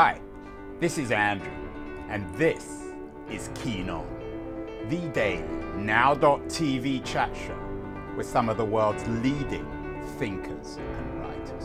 [0.00, 0.20] Hi,
[0.78, 1.50] this is Andrew,
[2.08, 2.84] and this
[3.28, 4.06] is Keen On,
[4.88, 5.42] the daily
[5.74, 7.58] now.tv chat show
[8.16, 9.66] with some of the world's leading
[10.16, 11.64] thinkers and writers.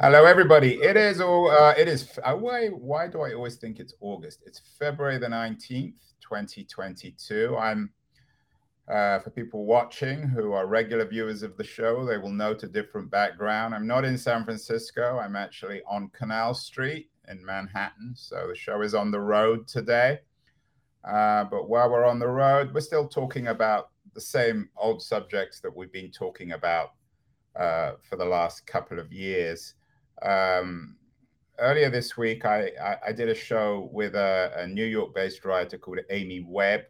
[0.00, 0.76] Hello, everybody.
[0.76, 1.50] It is all.
[1.50, 2.18] Uh, it is.
[2.24, 2.68] Uh, why?
[2.68, 4.44] Why do I always think it's August?
[4.46, 7.54] It's February the nineteenth, twenty twenty-two.
[7.54, 7.90] I'm.
[8.92, 12.68] Uh, for people watching who are regular viewers of the show, they will note a
[12.68, 13.74] different background.
[13.74, 15.18] I'm not in San Francisco.
[15.18, 18.12] I'm actually on Canal Street in Manhattan.
[18.14, 20.18] So the show is on the road today.
[21.04, 25.60] Uh, but while we're on the road, we're still talking about the same old subjects
[25.60, 26.90] that we've been talking about
[27.56, 29.72] uh, for the last couple of years.
[30.20, 30.96] Um,
[31.58, 35.46] earlier this week, I, I, I, did a show with a, a New York based
[35.46, 36.82] writer called Amy Webb.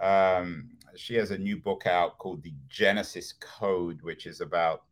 [0.00, 4.82] Um, she has a new book out called The Genesis Code, which is about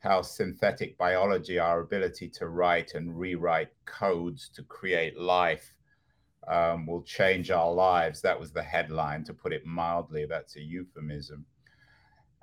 [0.00, 5.74] how synthetic biology, our ability to write and rewrite codes to create life,
[6.48, 8.20] um, will change our lives.
[8.20, 10.26] That was the headline, to put it mildly.
[10.26, 11.46] That's a euphemism.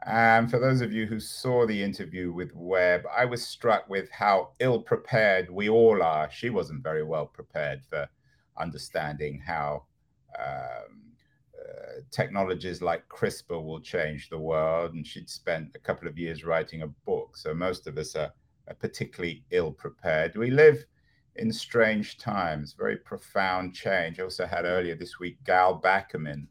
[0.05, 4.09] And for those of you who saw the interview with Webb, I was struck with
[4.11, 6.31] how ill prepared we all are.
[6.31, 8.07] She wasn't very well prepared for
[8.57, 9.83] understanding how
[10.39, 11.08] um,
[12.11, 14.93] technologies like CRISPR will change the world.
[14.93, 17.37] And she'd spent a couple of years writing a book.
[17.37, 18.31] So most of us are,
[18.67, 20.35] are particularly ill prepared.
[20.35, 20.85] We live
[21.35, 24.19] in strange times, very profound change.
[24.19, 26.47] I also had earlier this week Gal Beckerman,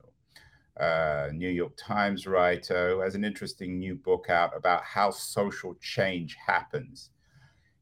[0.81, 5.75] uh, New York Times writer, who has an interesting new book out about how social
[5.81, 7.11] change happens.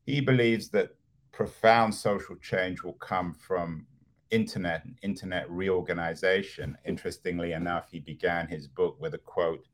[0.05, 0.97] He believes that
[1.33, 3.87] profound social change will come from
[4.31, 6.77] internet and internet reorganization.
[6.85, 9.67] Interestingly enough, he began his book with a quote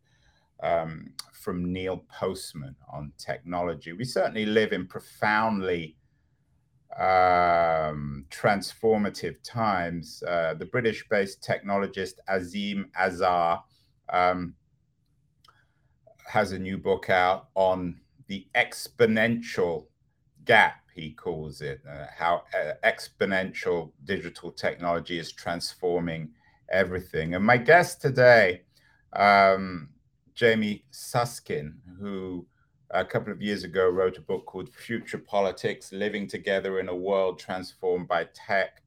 [0.62, 3.92] um, from Neil Postman on technology.
[3.92, 5.96] We certainly live in profoundly
[6.98, 10.22] um, transformative times.
[10.26, 13.62] Uh, the British based technologist Azeem Azhar
[14.12, 14.54] um,
[16.26, 19.86] has a new book out on the exponential
[20.44, 26.30] gap, he calls it, uh, how uh, exponential digital technology is transforming
[26.70, 27.34] everything.
[27.34, 28.62] And my guest today,
[29.14, 29.88] um,
[30.34, 32.46] Jamie Susskind, who
[32.90, 36.94] a couple of years ago wrote a book called Future Politics Living Together in a
[36.94, 38.82] World Transformed by Tech.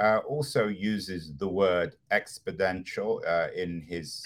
[0.00, 4.22] Uh, also uses the word exponential uh, in his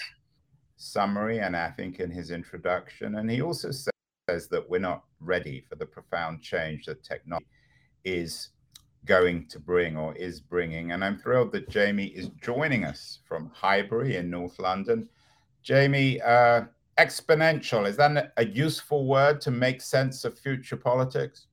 [0.77, 3.15] summary and I think in his introduction.
[3.15, 3.71] And he also
[4.29, 7.45] says that we're not ready for the profound change that technology
[8.03, 8.49] is
[9.05, 10.91] going to bring or is bringing.
[10.91, 15.07] And I'm thrilled that Jamie is joining us from Highbury in North London.
[15.63, 16.63] Jamie, uh,
[16.97, 21.47] exponential is that a useful word to make sense of future politics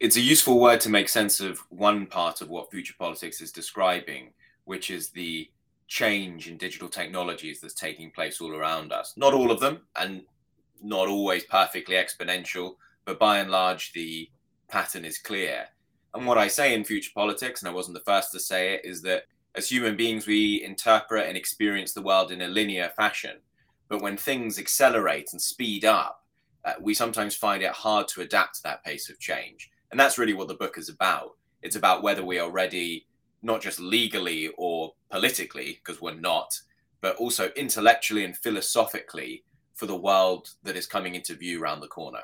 [0.00, 3.50] it's a useful word to make sense of one part of what future politics is
[3.50, 4.30] describing
[4.64, 5.48] which is the
[5.86, 10.22] change in digital technologies that's taking place all around us not all of them and
[10.82, 12.74] not always perfectly exponential
[13.04, 14.28] but by and large the
[14.68, 15.66] pattern is clear
[16.14, 18.84] and what i say in future politics and i wasn't the first to say it
[18.84, 19.24] is that
[19.54, 23.38] as human beings we interpret and experience the world in a linear fashion
[23.88, 26.22] but when things accelerate and speed up,
[26.64, 29.70] uh, we sometimes find it hard to adapt to that pace of change.
[29.90, 31.36] And that's really what the book is about.
[31.62, 33.06] It's about whether we are ready,
[33.42, 36.52] not just legally or politically, because we're not,
[37.00, 39.44] but also intellectually and philosophically
[39.78, 42.20] for the world that is coming into view around the corner.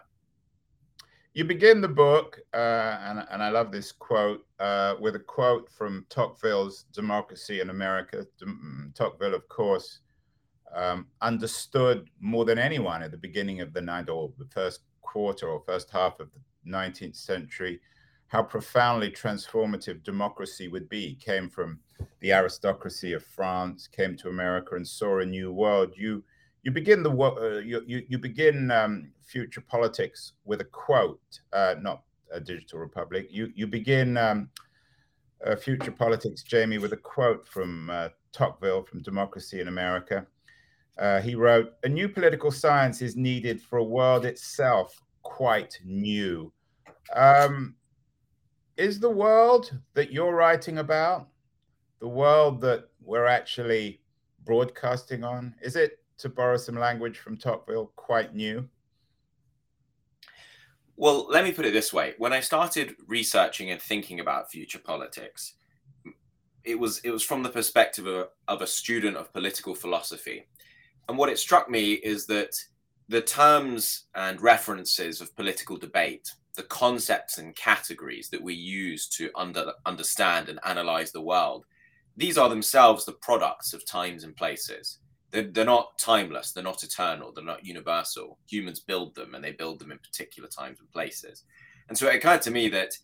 [1.34, 5.70] You begin the book, uh, and, and I love this quote, uh, with a quote
[5.70, 8.26] from Tocqueville's Democracy in America.
[8.44, 10.00] Mm, Tocqueville, of course,
[10.74, 15.48] um, understood more than anyone at the beginning of the ninth or the first quarter
[15.48, 17.80] or first half of the 19th century
[18.34, 21.14] how profoundly transformative democracy would be.
[21.16, 21.78] Came from
[22.18, 25.94] the aristocracy of France, came to America, and saw a new world.
[25.96, 26.24] You
[26.64, 31.76] you begin the uh, you, you, you begin um, future politics with a quote, uh,
[31.80, 32.02] not
[32.32, 33.28] a digital republic.
[33.30, 34.48] You you begin um,
[35.46, 40.26] uh, future politics, Jamie, with a quote from uh, Tocqueville from Democracy in America.
[40.98, 46.52] Uh, he wrote, A new political science is needed for a world itself quite new.
[47.14, 47.74] Um,
[48.76, 51.28] is the world that you're writing about
[52.00, 54.00] the world that we're actually
[54.44, 55.54] broadcasting on?
[55.62, 58.68] Is it, to borrow some language from Tocqueville, quite new?
[60.96, 62.14] Well, let me put it this way.
[62.18, 65.54] When I started researching and thinking about future politics,
[66.62, 70.46] it was it was from the perspective of, of a student of political philosophy
[71.08, 72.56] and what it struck me is that
[73.08, 79.30] the terms and references of political debate, the concepts and categories that we use to
[79.34, 81.66] under, understand and analyze the world,
[82.16, 84.98] these are themselves the products of times and places.
[85.34, 88.38] They're, they're not timeless, they're not eternal, they're not universal.
[88.46, 91.42] Humans build them and they build them in particular times and places.
[91.88, 92.96] And so it occurred to me that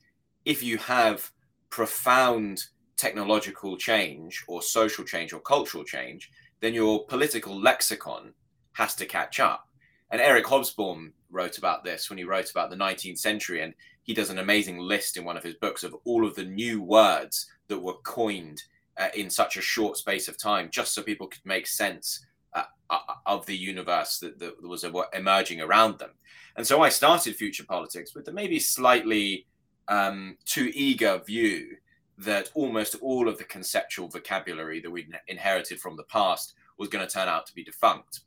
[0.44, 1.32] if you have
[1.70, 2.62] profound
[2.96, 6.30] technological change or social change or cultural change,
[6.60, 8.32] then your political lexicon
[8.74, 9.66] has to catch up.
[10.12, 13.62] And Eric Hobsbawm wrote about this when he wrote about the 19th century.
[13.62, 16.44] And he does an amazing list in one of his books of all of the
[16.44, 18.62] new words that were coined
[19.00, 22.24] uh, in such a short space of time, just so people could make sense
[22.54, 26.10] uh, uh of the universe that, that was emerging around them.
[26.56, 29.46] And so I started Future Politics with a maybe slightly
[29.88, 31.76] um, too eager view
[32.18, 37.06] that almost all of the conceptual vocabulary that we inherited from the past was going
[37.06, 38.20] to turn out to be defunct.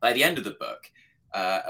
[0.00, 0.90] By the end of the book,
[1.32, 1.60] uh,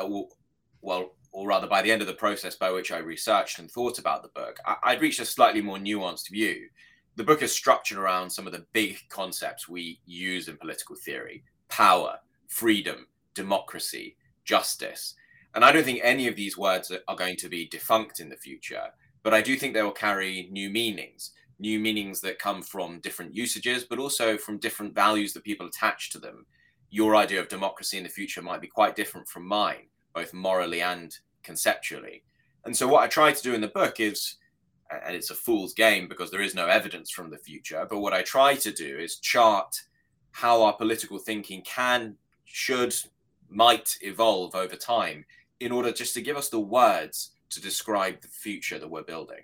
[0.80, 3.98] well, or rather by the end of the process by which I researched and thought
[3.98, 6.68] about the book, I, would reached a slightly more nuanced view.
[7.16, 11.44] The book is structured around some of the big concepts we use in political theory
[11.68, 12.18] power,
[12.48, 15.14] freedom, democracy, justice.
[15.54, 18.36] And I don't think any of these words are going to be defunct in the
[18.36, 18.90] future
[19.24, 23.34] but I do think they will carry new meanings, new meanings that come from different
[23.34, 26.46] usages, but also from different values that people attach to them.
[26.90, 30.82] Your idea of democracy in the future might be quite different from mine, both morally
[30.82, 32.22] and conceptually.
[32.66, 34.36] And so, what I try to do in the book is,
[34.90, 38.12] and it's a fool's game because there is no evidence from the future, but what
[38.12, 39.74] I try to do is chart
[40.32, 42.94] how our political thinking can, should,
[43.48, 45.24] might evolve over time
[45.60, 49.42] in order just to give us the words to describe the future that we're building.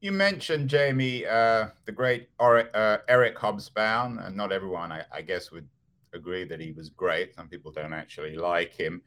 [0.00, 5.22] You mentioned, Jamie, uh, the great or- uh, Eric Hobsbawm, and not everyone, I, I,
[5.22, 5.68] guess, would
[6.14, 7.34] agree that he was great.
[7.34, 9.02] Some people don't actually like him.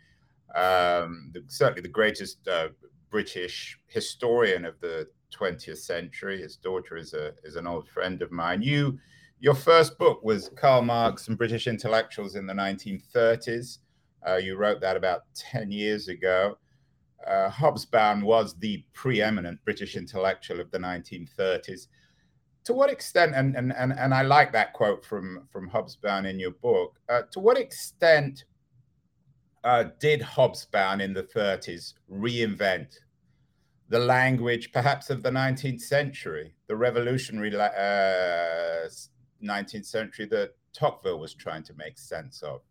[0.56, 2.70] Um, the, certainly the greatest uh,
[3.10, 6.42] British historian of the 20th century.
[6.42, 8.62] His daughter is a is an old friend of mine.
[8.62, 8.98] You,
[9.40, 13.80] your first book was Karl Marx and British intellectuals in the 1930s.
[14.28, 16.58] Uh, you wrote that about 10 years ago
[17.28, 21.88] uh, Hobsbawm was the preeminent British intellectual of the 1930s.
[22.66, 26.40] To what extent, and, and, and, and I like that quote from, from Hobsbawm in
[26.40, 28.46] your book, uh, to what extent
[29.64, 32.98] uh, did Hobsbawm in the 30s reinvent
[33.90, 38.88] the language perhaps of the 19th century, the revolutionary uh,
[39.44, 42.62] 19th century that Tocqueville was trying to make sense of?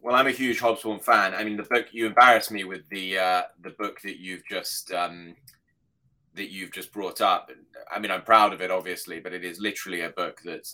[0.00, 1.34] Well, I'm a huge Hobsbawm fan.
[1.34, 4.92] I mean, the book you embarrassed me with the uh, the book that you've just
[4.92, 5.36] um,
[6.34, 7.50] that you've just brought up.
[7.90, 10.66] I mean, I'm proud of it, obviously, but it is literally a book that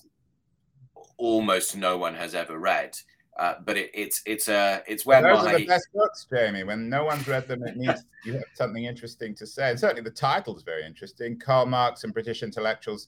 [1.19, 2.97] almost no one has ever read.
[3.39, 5.55] Uh, but it, it's it's a it's where those my...
[5.55, 6.65] are the best books, Jamie.
[6.65, 9.71] When no one's read them, it means you have something interesting to say.
[9.71, 13.07] And certainly, the title is very interesting: Karl Marx and British Intellectuals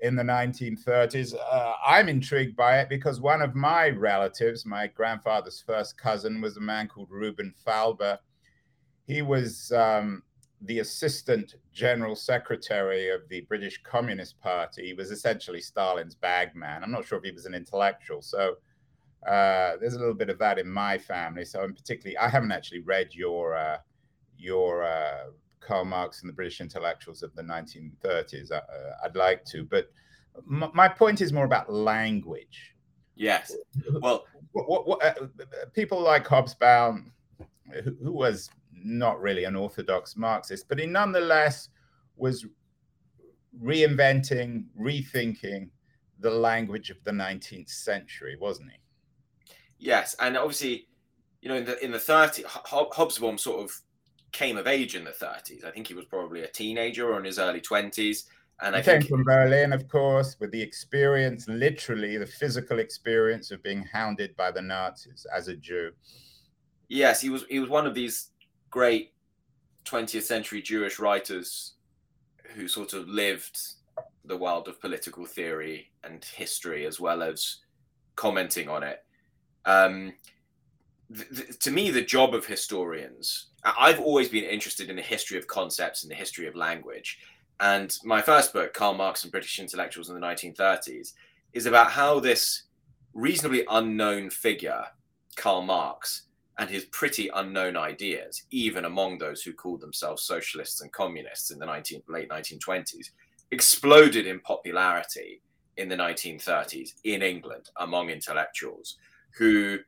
[0.00, 1.34] in the 1930s.
[1.34, 6.56] Uh, I'm intrigued by it because one of my relatives, my grandfather's first cousin, was
[6.56, 8.18] a man called Reuben Falber.
[9.06, 10.24] He was um,
[10.62, 14.86] the assistant general secretary of the British Communist Party.
[14.86, 16.82] He was essentially Stalin's bagman.
[16.82, 18.20] I'm not sure if he was an intellectual.
[18.20, 18.56] So
[19.26, 21.44] uh, there's a little bit of that in my family.
[21.44, 23.78] So, in particularly, I haven't actually read your uh,
[24.36, 28.52] your uh, Karl Marx and the British intellectuals of the 1930s.
[28.52, 28.60] Uh,
[29.02, 29.90] I'd like to, but
[30.50, 32.74] m- my point is more about language.
[33.16, 33.54] Yes.
[34.00, 35.26] Well, what, what, what, uh,
[35.72, 37.10] people like Hobsbawm,
[37.72, 41.68] who, who was not really an orthodox Marxist, but he nonetheless
[42.16, 42.46] was
[43.62, 45.70] reinventing, rethinking
[46.20, 48.78] the language of the 19th century, wasn't he?
[49.78, 50.88] Yes, and obviously,
[51.42, 53.72] you know, in the in the 30s, Hobsbawm sort of
[54.32, 55.64] came of age in the 30s.
[55.64, 58.24] I think he was probably a teenager or in his early 20s.
[58.60, 59.10] And he I came think...
[59.10, 64.50] from Berlin, of course, with the experience, literally the physical experience of being hounded by
[64.50, 65.92] the Nazis as a Jew.
[66.88, 67.44] Yes, he was.
[67.48, 68.30] He was one of these
[68.70, 69.12] great
[69.84, 71.74] 20th century Jewish writers
[72.54, 73.58] who sort of lived
[74.24, 77.58] the world of political theory and history as well as
[78.16, 79.04] commenting on it.
[79.66, 80.12] Um,
[81.14, 85.38] th- th- to me, the job of historians I've always been interested in the history
[85.38, 87.18] of concepts and the history of language.
[87.60, 91.12] And my first book, Karl Marx and British Intellectuals in the 1930s,
[91.54, 92.64] is about how this
[93.14, 94.84] reasonably unknown figure,
[95.36, 96.22] Karl Marx,
[96.58, 101.58] and his pretty unknown ideas, even among those who called themselves socialists and communists in
[101.58, 103.10] the 19, late 1920s,
[103.50, 105.40] exploded in popularity
[105.76, 108.96] in the 1930s in England among intellectuals
[109.36, 109.78] who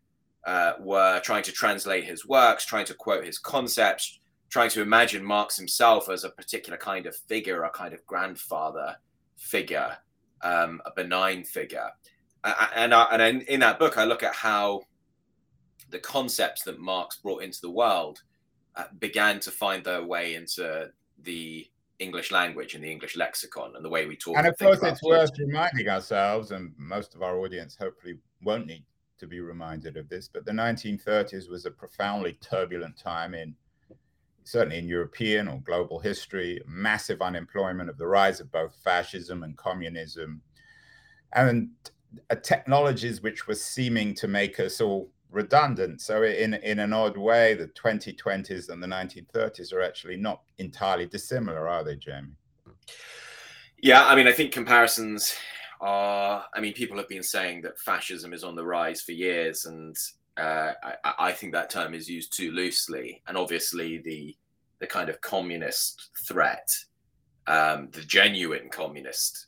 [0.46, 5.24] uh, were trying to translate his works, trying to quote his concepts, trying to imagine
[5.24, 8.96] Marx himself as a particular kind of figure, a kind of grandfather
[9.36, 9.96] figure,
[10.42, 11.90] um, a benign figure.
[12.76, 14.82] And, I, and in that book, I look at how
[15.90, 18.22] the concepts that Marx brought into the world
[18.76, 20.90] uh, began to find their way into
[21.22, 21.66] the
[21.98, 24.36] English language and the English lexicon and the way we talk.
[24.36, 28.84] And of course, it's worth reminding ourselves, and most of our audience hopefully won't need
[29.18, 33.54] to be reminded of this, but the 1930s was a profoundly turbulent time in
[34.44, 39.56] certainly in European or global history, massive unemployment of the rise of both fascism and
[39.56, 40.40] communism,
[41.32, 41.68] and
[42.42, 46.00] technologies which were seeming to make us all redundant.
[46.00, 51.06] So in in an odd way, the 2020s and the 1930s are actually not entirely
[51.06, 52.36] dissimilar, are they, Jamie?
[53.82, 55.34] Yeah, I mean, I think comparisons
[55.80, 56.44] are.
[56.54, 59.96] I mean, people have been saying that fascism is on the rise for years, and
[60.36, 63.22] uh, I, I, think that term is used too loosely.
[63.26, 64.36] And obviously, the
[64.78, 66.68] the kind of communist threat,
[67.46, 69.46] um, the genuine communist,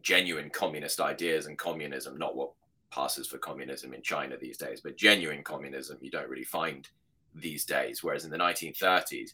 [0.00, 2.52] genuine communist ideas and communism, not what
[2.90, 6.88] passes for communism in China these days, but genuine communism you don't really find
[7.34, 8.02] these days.
[8.02, 9.32] Whereas in the 1930s,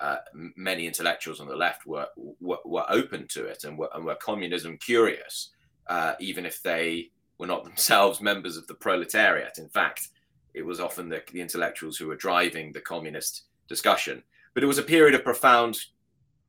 [0.00, 0.18] uh,
[0.56, 2.06] many intellectuals on the left were,
[2.40, 5.50] were, were open to it and were, and were communism curious,
[5.88, 9.58] uh, even if they were not themselves members of the proletariat.
[9.58, 10.08] In fact,
[10.54, 14.22] it was often the, the intellectuals who were driving the communist discussion.
[14.54, 15.78] But it was a period of profound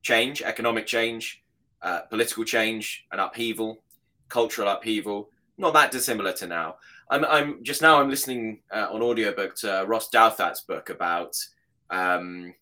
[0.02, 1.44] change, economic change,
[1.82, 3.84] uh, political change, and upheaval,
[4.30, 6.76] cultural upheaval, not that dissimilar to now.
[7.10, 11.36] I'm, I'm just now I'm listening uh, on audiobook to Ross Douthat's book about
[11.90, 12.54] um,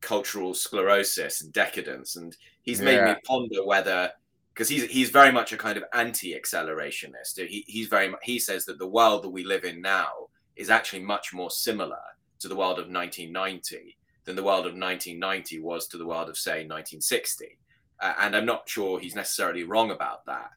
[0.00, 3.14] cultural sclerosis and decadence, and he's made yeah.
[3.14, 4.10] me ponder whether
[4.54, 7.46] because he's he's very much a kind of anti-accelerationist.
[7.48, 11.02] He, he's very he says that the world that we live in now is actually
[11.02, 12.00] much more similar
[12.40, 16.36] to the world of 1990 than the world of 1990 was to the world of
[16.36, 17.58] say 1960.
[18.00, 20.50] Uh, and I'm not sure he's necessarily wrong about that.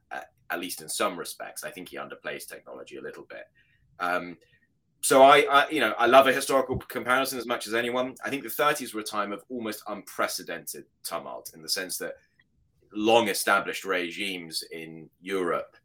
[0.49, 1.63] At least in some respects.
[1.63, 3.45] I think he underplays technology a little bit.
[3.99, 4.37] Um,
[5.01, 8.15] so I, I, you know, I love a historical comparison as much as anyone.
[8.23, 12.13] I think the 30s were a time of almost unprecedented tumult in the sense that
[12.95, 15.75] long-established regimes in Europe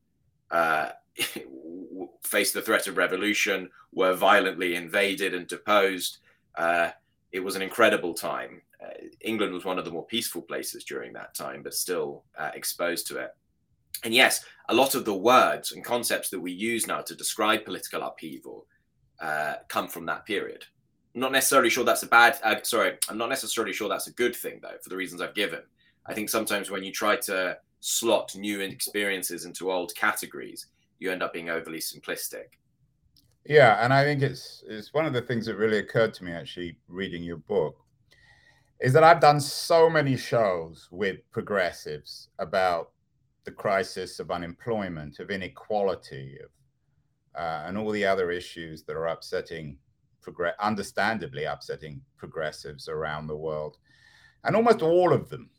[0.51, 0.91] uh,
[2.23, 6.19] faced the threat of revolution, were violently invaded and deposed.
[6.57, 6.91] Uh,
[7.33, 8.63] it was an incredible time.
[8.83, 12.51] Uh, England was one of the more peaceful places during that time, but still uh,
[12.55, 13.31] exposed to it.
[14.05, 17.65] And yes, a lot of the words and concepts that we use now to describe
[17.65, 18.67] political upheaval
[19.21, 20.65] uh, come from that period.
[21.15, 22.39] I'm not necessarily sure that's a bad.
[22.45, 25.35] Uh, sorry, I'm not necessarily sure that's a good thing though, for the reasons I've
[25.35, 25.63] given.
[26.09, 30.67] I think sometimes when you try to slot new experiences into old categories,
[30.99, 32.57] you end up being overly simplistic.
[33.45, 36.33] Yeah, and I think it's it's one of the things that really occurred to me
[36.33, 37.77] actually reading your book
[38.81, 42.93] is that I've done so many shows with progressives about
[43.45, 46.51] the crisis of unemployment, of inequality, of,
[47.41, 49.79] uh, and all the other issues that are upsetting,
[50.61, 53.79] understandably upsetting progressives around the world.
[54.45, 55.51] And almost all of them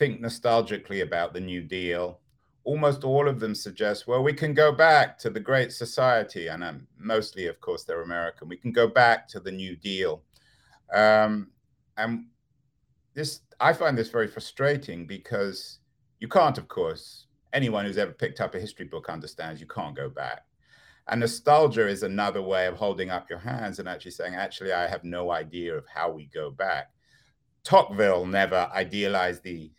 [0.00, 2.20] think nostalgically about the New Deal.
[2.64, 6.64] Almost all of them suggest, well, we can go back to the Great Society, and
[6.64, 8.48] um, mostly, of course, they're American.
[8.48, 10.22] We can go back to the New Deal.
[10.92, 11.50] Um,
[11.98, 12.24] and
[13.12, 15.80] this, I find this very frustrating because
[16.18, 19.94] you can't, of course, anyone who's ever picked up a history book understands you can't
[19.94, 20.46] go back.
[21.08, 24.86] And nostalgia is another way of holding up your hands and actually saying, actually, I
[24.86, 26.88] have no idea of how we go back.
[27.64, 29.70] Tocqueville never idealized the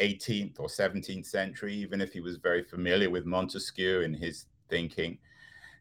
[0.00, 5.18] 18th or 17th century, even if he was very familiar with Montesquieu in his thinking.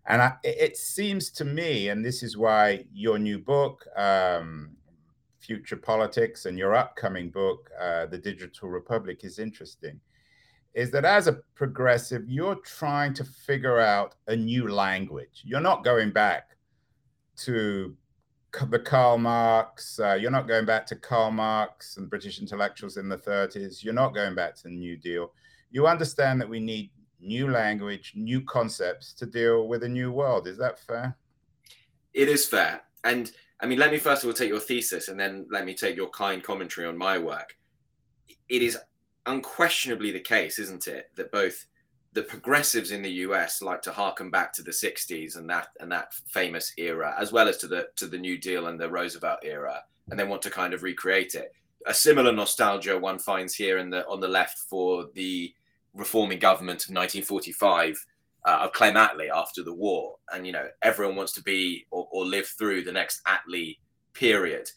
[0.05, 4.72] And I, it seems to me, and this is why your new book, um,
[5.39, 10.00] future politics and your upcoming book, uh, The Digital Republic, is interesting,
[10.74, 15.43] is that as a progressive, you're trying to figure out a new language.
[15.46, 16.58] You're not going back
[17.38, 17.96] to
[18.70, 23.10] the Karl Marx, uh, you're not going back to Karl Marx and British intellectuals in
[23.10, 23.84] the 30s.
[23.84, 25.32] You're not going back to the New Deal.
[25.72, 30.48] You understand that we need new language, new concepts to deal with a new world.
[30.48, 31.18] Is that fair?
[32.14, 32.82] It is fair.
[33.04, 35.74] And I mean, let me first of all take your thesis and then let me
[35.74, 37.56] take your kind commentary on my work.
[38.50, 38.78] It is
[39.26, 41.66] unquestionably the case, isn't it, that both
[42.13, 45.91] the progressives in the US like to harken back to the 60s and that and
[45.91, 49.39] that famous era, as well as to the to the New Deal and the Roosevelt
[49.43, 51.53] era, and they want to kind of recreate it.
[51.86, 55.53] A similar nostalgia one finds here in the on the left for the
[55.93, 58.05] reforming government of 1945
[58.46, 62.08] uh, of Clem Attlee after the war, and you know everyone wants to be or,
[62.12, 63.77] or live through the next Attlee
[64.13, 64.70] period.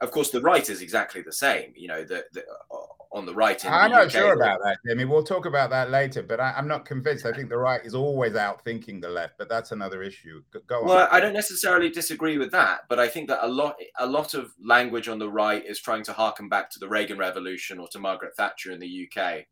[0.00, 1.72] Of course, the right is exactly the same.
[1.74, 3.64] You know, the, the uh, on the right.
[3.64, 5.04] I'm the not UK, sure about that, Jimmy.
[5.04, 7.26] We'll talk about that later, but I, am not convinced.
[7.26, 10.42] I think the right is always outthinking the left, but that's another issue.
[10.66, 10.86] Go on.
[10.86, 14.34] Well, I don't necessarily disagree with that, but I think that a lot, a lot
[14.34, 17.88] of language on the right is trying to harken back to the Reagan Revolution or
[17.88, 19.46] to Margaret Thatcher in the UK.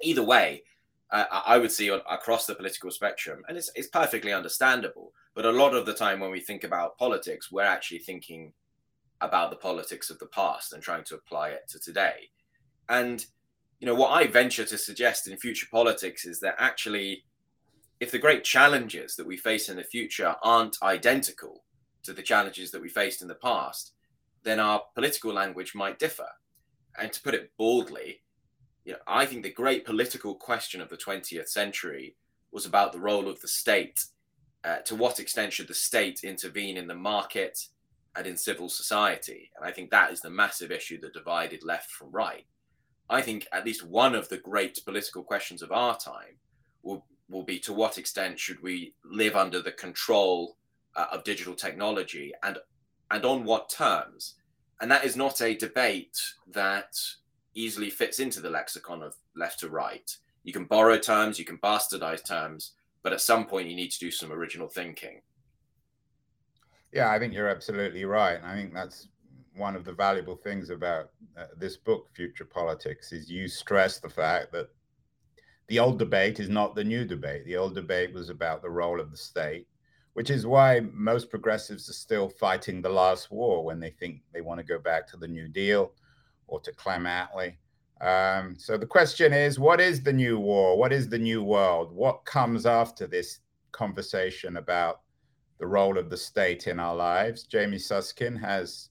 [0.00, 0.62] Either way,
[1.10, 5.12] uh, I would see on, across the political spectrum, and it's it's perfectly understandable.
[5.34, 8.52] But a lot of the time, when we think about politics, we're actually thinking
[9.20, 12.30] about the politics of the past and trying to apply it to today.
[12.88, 13.24] And
[13.80, 17.24] you know what I venture to suggest in future politics is that actually,
[18.00, 21.64] if the great challenges that we face in the future aren't identical
[22.04, 23.92] to the challenges that we faced in the past,
[24.42, 26.28] then our political language might differ.
[26.98, 28.20] And to put it boldly,
[28.84, 32.16] you know, I think the great political question of the 20th century
[32.52, 34.04] was about the role of the state.
[34.62, 37.58] Uh, to what extent should the state intervene in the market
[38.14, 39.50] and in civil society?
[39.56, 42.44] And I think that is the massive issue that divided left from right.
[43.10, 46.38] I think at least one of the great political questions of our time
[46.82, 50.56] will will be to what extent should we live under the control
[50.94, 52.58] uh, of digital technology and
[53.10, 54.34] and on what terms?
[54.80, 56.18] And that is not a debate
[56.48, 56.96] that
[57.54, 60.16] easily fits into the lexicon of left to right.
[60.42, 62.72] You can borrow terms you can bastardize terms
[63.04, 65.20] but at some point you need to do some original thinking.
[66.92, 69.08] Yeah i think you're absolutely right i think that's
[69.56, 74.08] one of the valuable things about uh, this book, Future Politics, is you stress the
[74.08, 74.68] fact that
[75.68, 77.44] the old debate is not the new debate.
[77.44, 79.66] The old debate was about the role of the state,
[80.12, 84.40] which is why most progressives are still fighting the last war when they think they
[84.40, 85.92] want to go back to the New Deal
[86.48, 87.56] or to Clem Attlee.
[88.00, 90.76] Um, so the question is, what is the new war?
[90.76, 91.92] What is the new world?
[91.92, 93.38] What comes after this
[93.72, 95.00] conversation about
[95.58, 97.44] the role of the state in our lives?
[97.44, 98.90] Jamie Susskind has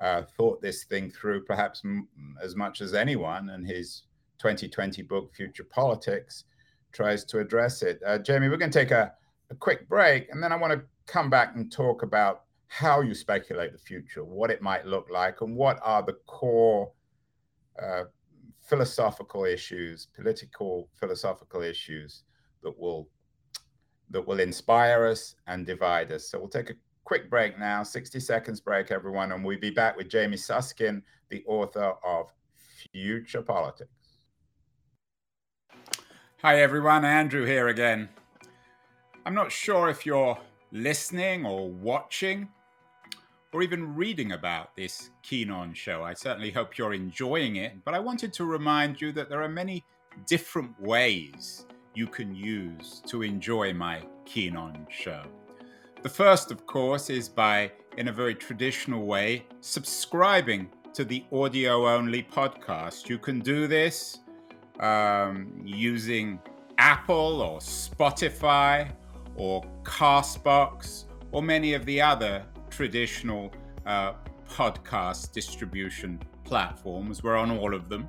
[0.00, 2.08] uh, thought this thing through perhaps m-
[2.42, 4.04] as much as anyone, and his
[4.38, 6.44] 2020 book, Future Politics,
[6.92, 8.00] tries to address it.
[8.04, 9.12] Uh, Jamie, we're going to take a,
[9.50, 13.14] a quick break, and then I want to come back and talk about how you
[13.14, 16.92] speculate the future, what it might look like, and what are the core
[17.82, 18.04] uh,
[18.62, 22.22] philosophical issues, political philosophical issues
[22.62, 23.08] that will
[24.10, 26.28] that will inspire us and divide us.
[26.28, 26.74] So we'll take a
[27.10, 31.42] quick break now, 60 seconds break, everyone, and we'll be back with Jamie Susskind, the
[31.44, 32.32] author of
[32.92, 33.90] Future Politics.
[36.40, 37.04] Hi, everyone.
[37.04, 38.08] Andrew here again.
[39.26, 40.38] I'm not sure if you're
[40.70, 42.48] listening or watching
[43.52, 46.04] or even reading about this Keen On show.
[46.04, 49.48] I certainly hope you're enjoying it, but I wanted to remind you that there are
[49.48, 49.82] many
[50.28, 55.24] different ways you can use to enjoy my Keen On show.
[56.02, 61.86] The first, of course, is by, in a very traditional way, subscribing to the audio
[61.86, 63.10] only podcast.
[63.10, 64.20] You can do this
[64.80, 66.40] um, using
[66.78, 68.90] Apple or Spotify
[69.36, 73.52] or Castbox or many of the other traditional
[73.84, 74.14] uh,
[74.48, 77.22] podcast distribution platforms.
[77.22, 78.08] We're on all of them.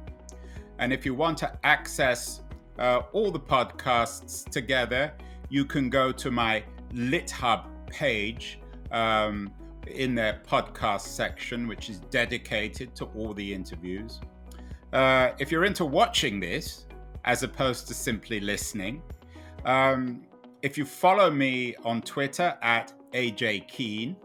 [0.80, 2.40] And if you want to access
[2.80, 5.12] uh, all the podcasts together,
[5.50, 8.60] you can go to my LitHub page
[8.92, 9.52] um,
[9.88, 14.20] in their podcast section, which is dedicated to all the interviews.
[14.94, 16.86] Uh, if you're into watching this,
[17.26, 19.02] as opposed to simply listening,
[19.66, 20.24] um,
[20.62, 24.16] if you follow me on Twitter at AJ Keen,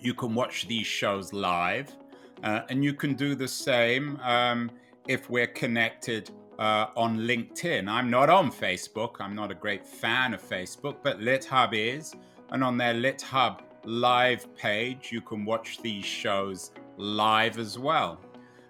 [0.00, 1.94] you can watch these shows live.
[2.42, 4.70] Uh, and you can do the same um,
[5.06, 7.88] if we're connected uh, on LinkedIn.
[7.88, 9.16] I'm not on Facebook.
[9.20, 12.14] I'm not a great fan of Facebook, but LitHub is.
[12.52, 18.20] And on their LitHub live page, you can watch these shows live as well.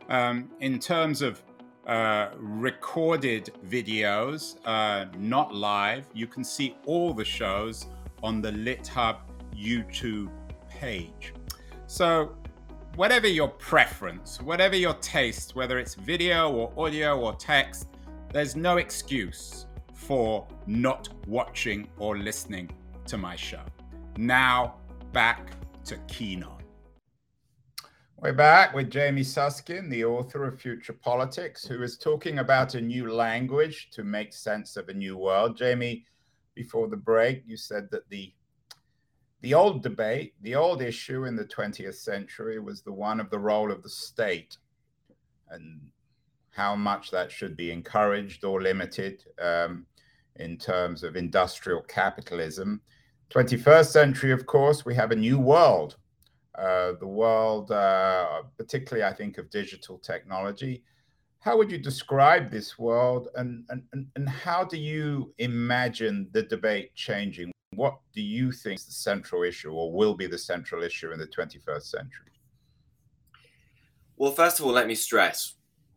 [0.09, 1.43] Um, in terms of
[1.87, 7.87] uh, recorded videos, uh, not live, you can see all the shows
[8.23, 9.19] on the LitHub
[9.57, 10.31] YouTube
[10.69, 11.33] page.
[11.87, 12.37] So,
[12.97, 17.89] whatever your preference, whatever your taste, whether it's video or audio or text,
[18.33, 22.71] there's no excuse for not watching or listening
[23.11, 23.65] to my show.
[24.17, 24.77] Now,
[25.13, 25.51] back
[25.85, 26.63] to Keen On.
[28.19, 32.81] We're back with Jamie Susskind, the author of Future Politics, who is talking about a
[32.81, 35.57] new language to make sense of a new world.
[35.57, 36.05] Jamie,
[36.55, 38.33] before the break, you said that the
[39.41, 43.39] the old debate, the old issue in the 20th century was the one of the
[43.39, 44.57] role of the state
[45.49, 45.81] and
[46.53, 49.25] how much that should be encouraged or limited.
[49.43, 49.87] Um,
[50.37, 52.81] in terms of industrial capitalism.
[53.31, 55.97] 21st century, of course, we have a new world.
[56.59, 60.83] Uh, the world, uh, particularly, I think, of digital technology.
[61.39, 66.95] How would you describe this world and, and, and how do you imagine the debate
[66.95, 67.51] changing?
[67.75, 71.19] What do you think is the central issue or will be the central issue in
[71.19, 72.33] the 21st century?
[74.17, 75.55] Well, first of all, let me stress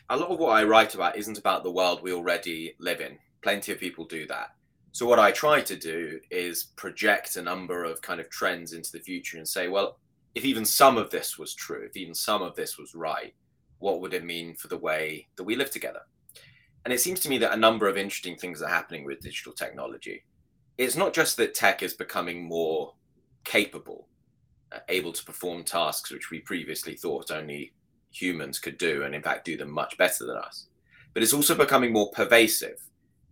[0.09, 3.17] a lot of what I write about isn't about the world we already live in.
[3.41, 4.51] Plenty of people do that.
[4.93, 8.91] So, what I try to do is project a number of kind of trends into
[8.91, 9.97] the future and say, well,
[10.36, 13.34] if even some of this was true, if even some of this was right,
[13.79, 16.01] what would it mean for the way that we live together?
[16.86, 19.51] And it seems to me that a number of interesting things are happening with digital
[19.51, 20.25] technology.
[20.77, 22.93] It's not just that tech is becoming more
[23.45, 24.08] capable,
[24.71, 27.73] uh, able to perform tasks which we previously thought only
[28.12, 30.67] humans could do, and in fact do them much better than us.
[31.15, 32.79] But it's also becoming more pervasive,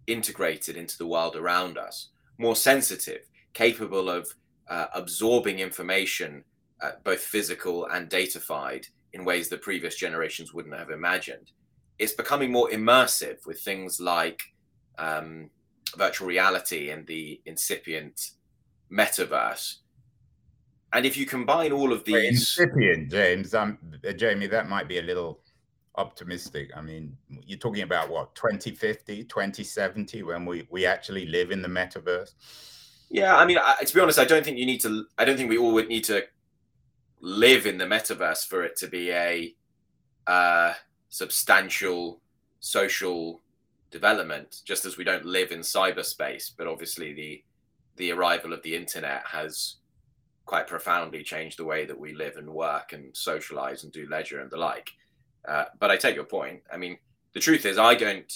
[0.07, 3.21] integrated into the world around us, more sensitive,
[3.53, 4.33] capable of
[4.69, 6.43] uh, absorbing information,
[6.81, 11.51] uh, both physical and datafied, in ways that previous generations wouldn't have imagined.
[11.99, 14.41] It's becoming more immersive with things like
[14.97, 15.49] um,
[15.97, 18.31] virtual reality and the incipient
[18.91, 19.75] metaverse,
[20.93, 22.15] and if you combine all of these
[22.57, 25.40] incipient, James, um, uh, Jamie, that might be a little
[25.95, 26.71] optimistic.
[26.75, 31.67] I mean, you're talking about what 2050, 2070, when we we actually live in the
[31.67, 32.33] metaverse.
[33.09, 35.05] Yeah, I mean, I, to be honest, I don't think you need to.
[35.17, 36.23] I don't think we all would need to
[37.19, 39.53] live in the metaverse for it to be a
[40.27, 40.73] uh,
[41.09, 42.21] substantial
[42.59, 43.41] social
[43.91, 44.61] development.
[44.65, 47.43] Just as we don't live in cyberspace, but obviously the
[47.97, 49.75] the arrival of the internet has
[50.45, 54.39] quite profoundly changed the way that we live and work and socialize and do leisure
[54.39, 54.91] and the like.
[55.47, 56.61] Uh, but I take your point.
[56.71, 56.97] I mean,
[57.33, 58.31] the truth is, I don't.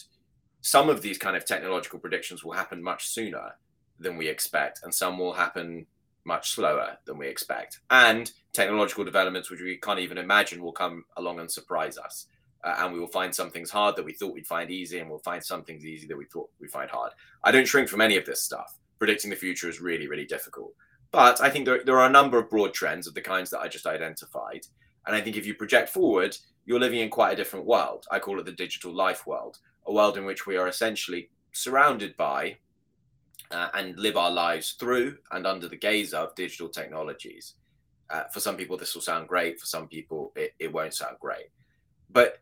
[0.62, 3.56] Some of these kind of technological predictions will happen much sooner
[4.00, 5.86] than we expect, and some will happen
[6.26, 7.80] much slower than we expect.
[7.92, 12.26] And technological developments, which we can't even imagine, will come along and surprise us.
[12.64, 15.10] Uh, and we will find some things hard that we thought we'd find easy, and
[15.10, 17.12] we'll find some things easy that we thought we'd find hard.
[17.44, 18.80] I don't shrink from any of this stuff.
[18.98, 20.74] Predicting the future is really, really difficult.
[21.12, 23.60] But I think there, there are a number of broad trends of the kinds that
[23.60, 24.66] I just identified.
[25.06, 28.06] And I think if you project forward, you're living in quite a different world.
[28.12, 32.18] I call it the digital life world, a world in which we are essentially surrounded
[32.18, 32.58] by
[33.52, 37.54] uh, and live our lives through and under the gaze of digital technologies.
[38.10, 39.60] Uh, for some people, this will sound great.
[39.60, 41.50] For some people, it, it won't sound great.
[42.10, 42.40] But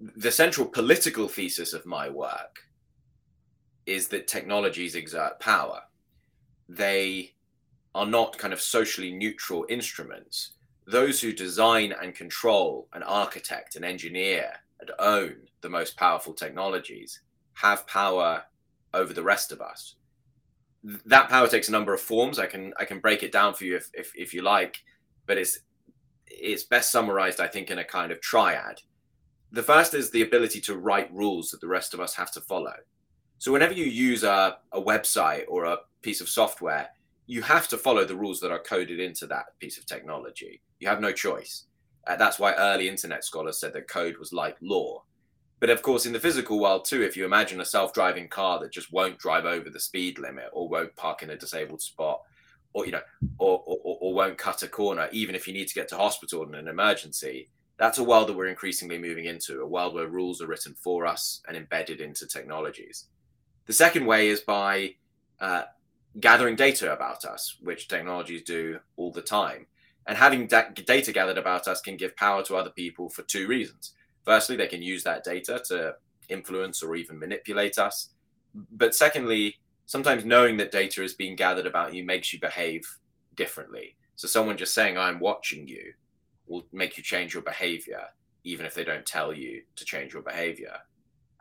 [0.00, 2.60] the central political thesis of my work
[3.86, 5.80] is that technologies exert power.
[6.68, 7.32] They
[7.94, 10.52] are not kind of socially neutral instruments.
[10.90, 17.20] Those who design and control and architect and engineer and own the most powerful technologies
[17.52, 18.44] have power
[18.94, 19.96] over the rest of us.
[21.04, 22.38] That power takes a number of forms.
[22.38, 24.82] I can I can break it down for you if, if, if you like,
[25.26, 25.58] but it's
[26.26, 28.80] it's best summarized, I think, in a kind of triad.
[29.52, 32.40] The first is the ability to write rules that the rest of us have to
[32.40, 32.76] follow.
[33.36, 36.88] So whenever you use a, a website or a piece of software,
[37.28, 40.62] you have to follow the rules that are coded into that piece of technology.
[40.80, 41.66] You have no choice.
[42.06, 45.04] Uh, that's why early internet scholars said that code was like law.
[45.60, 48.72] But of course, in the physical world too, if you imagine a self-driving car that
[48.72, 52.22] just won't drive over the speed limit or won't park in a disabled spot,
[52.72, 53.02] or you know,
[53.36, 56.44] or, or, or won't cut a corner, even if you need to get to hospital
[56.44, 60.40] in an emergency, that's a world that we're increasingly moving into, a world where rules
[60.40, 63.06] are written for us and embedded into technologies.
[63.66, 64.94] The second way is by
[65.40, 65.64] uh,
[66.20, 69.66] gathering data about us, which technologies do all the time.
[70.06, 73.46] And having da- data gathered about us can give power to other people for two
[73.46, 73.92] reasons.
[74.24, 75.94] Firstly, they can use that data to
[76.28, 78.10] influence or even manipulate us.
[78.54, 82.82] But secondly, sometimes knowing that data is being gathered about you makes you behave
[83.36, 83.96] differently.
[84.16, 85.92] So someone just saying, I'm watching you
[86.46, 88.02] will make you change your behavior,
[88.44, 90.76] even if they don't tell you to change your behavior.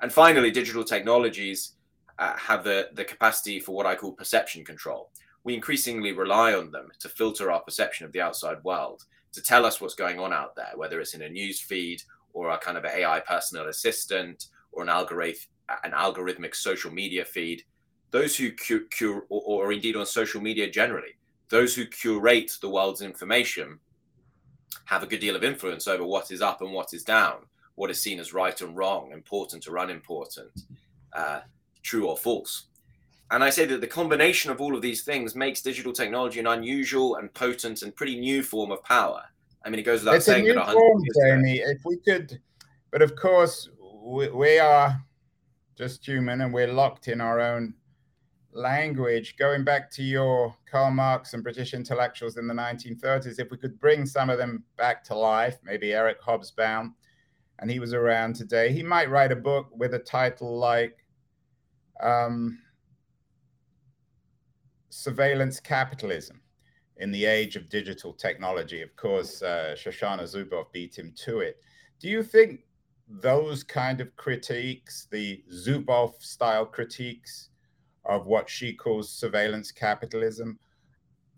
[0.01, 1.73] And finally, digital technologies
[2.19, 5.12] uh, have the, the capacity for what I call perception control.
[5.43, 9.65] We increasingly rely on them to filter our perception of the outside world, to tell
[9.65, 12.01] us what's going on out there, whether it's in a news feed
[12.34, 17.63] or a kind of AI personal assistant or an an algorithmic social media feed.
[18.12, 21.17] Those who cure, or, or indeed on social media generally,
[21.49, 23.80] those who curate the world's information
[24.86, 27.39] have a good deal of influence over what is up and what is down,
[27.75, 30.62] what is seen as right and wrong, important or unimportant.
[31.13, 31.41] Uh,
[31.88, 32.65] true or false.
[33.32, 36.47] And I say that the combination of all of these things makes digital technology an
[36.47, 39.23] unusual and potent and pretty new form of power.
[39.65, 41.58] I mean, it goes without it's saying a new form, Jamie.
[41.58, 42.39] If we could,
[42.91, 43.69] but of course,
[44.02, 45.02] we, we, are
[45.78, 47.73] just human and we're locked in our own
[48.54, 53.58] language, going back to your Karl Marx and British intellectuals in the 1930s, if we
[53.58, 56.93] could bring some of them back to life, maybe Eric Hobsbawm,
[57.60, 60.97] and he was around today, he might write a book with a title like
[62.01, 62.60] um,
[64.89, 66.41] Surveillance Capitalism
[66.97, 68.81] in the age of digital technology.
[68.81, 71.62] Of course, uh, Shoshana Zuboff beat him to it.
[71.99, 72.62] Do you think
[73.07, 77.49] those kind of critiques, the Zuboff style critiques
[78.05, 80.60] of what she calls surveillance capitalism,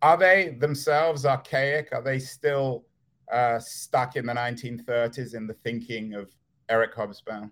[0.02, 1.90] are they themselves archaic?
[1.92, 2.86] Are they still
[3.32, 6.32] uh, stuck in the 1930s in the thinking of
[6.70, 7.52] Eric Hobsbawm?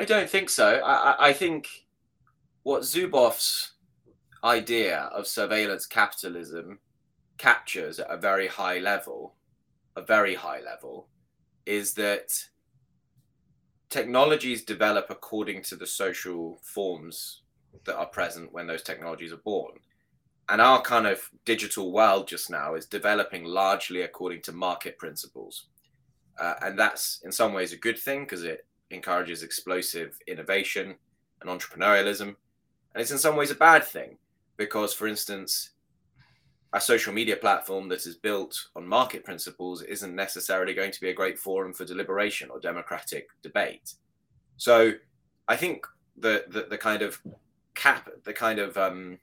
[0.00, 0.76] I don't think so.
[0.82, 1.68] I, I think
[2.62, 3.72] what Zuboff's
[4.42, 6.78] idea of surveillance capitalism
[7.36, 9.34] captures at a very high level,
[9.96, 11.08] a very high level,
[11.66, 12.32] is that
[13.90, 17.42] technologies develop according to the social forms
[17.84, 19.72] that are present when those technologies are born.
[20.48, 25.66] And our kind of digital world just now is developing largely according to market principles.
[26.40, 30.94] Uh, and that's in some ways a good thing because it encourages explosive innovation
[31.40, 32.34] and entrepreneurialism.
[32.94, 34.16] And it's in some ways a bad thing
[34.56, 35.70] because, for instance,
[36.72, 41.10] a social media platform that is built on market principles isn't necessarily going to be
[41.10, 43.94] a great forum for deliberation or democratic debate.
[44.56, 44.92] So
[45.48, 47.20] I think the the, the kind of
[47.74, 49.18] cap the kind of um,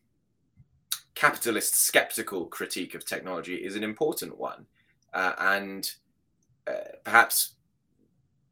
[1.15, 4.65] capitalist skeptical critique of technology is an important one,
[5.13, 5.89] uh, and
[6.67, 7.53] uh, perhaps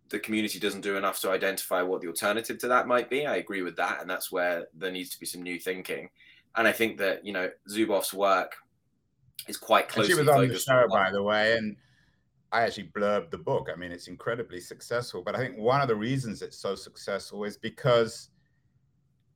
[0.10, 3.26] the community doesn't do enough to identify what the alternative to that might be.
[3.26, 6.10] I agree with that, and that's where there needs to be some new thinking.
[6.56, 8.56] And I think that you know Zuboff's work
[9.48, 10.14] is quite closely.
[10.14, 11.76] And she was on the show, by the way, and
[12.52, 13.70] I actually blurbed the book.
[13.72, 17.44] I mean, it's incredibly successful, but I think one of the reasons it's so successful
[17.44, 18.30] is because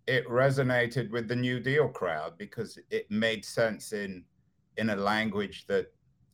[0.08, 4.24] it resonated with the New Deal crowd because it made sense in
[4.78, 5.92] in a language that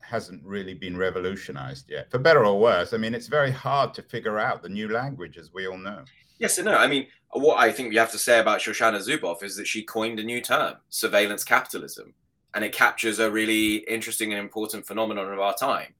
[0.07, 2.93] hasn't really been revolutionized yet, for better or worse.
[2.93, 6.03] I mean, it's very hard to figure out the new language, as we all know.
[6.39, 6.75] Yes and no.
[6.75, 9.83] I mean, what I think we have to say about Shoshana Zuboff is that she
[9.83, 12.13] coined a new term, surveillance capitalism
[12.55, 15.93] and it captures a really interesting and important phenomenon of our time.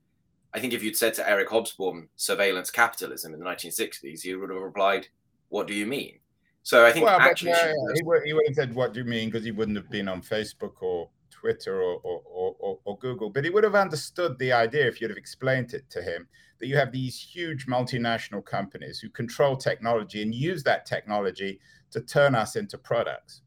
[0.54, 4.50] I think if you'd said to Eric Hobsbawm surveillance capitalism in the 1960s, he would
[4.50, 5.10] have replied,
[5.50, 6.20] "What do you mean?"
[6.64, 9.02] So I think well, actually but, uh, he, would, he would have said, "What do
[9.02, 11.10] you mean?" because he wouldn't have been on Facebook or
[11.46, 15.12] Twitter or, or, or, or, Google, but he would have understood the idea if you'd
[15.12, 16.28] have explained it to him
[16.60, 21.60] that you have these huge multinational companies who control technology and use that technology
[21.92, 23.42] to turn us into products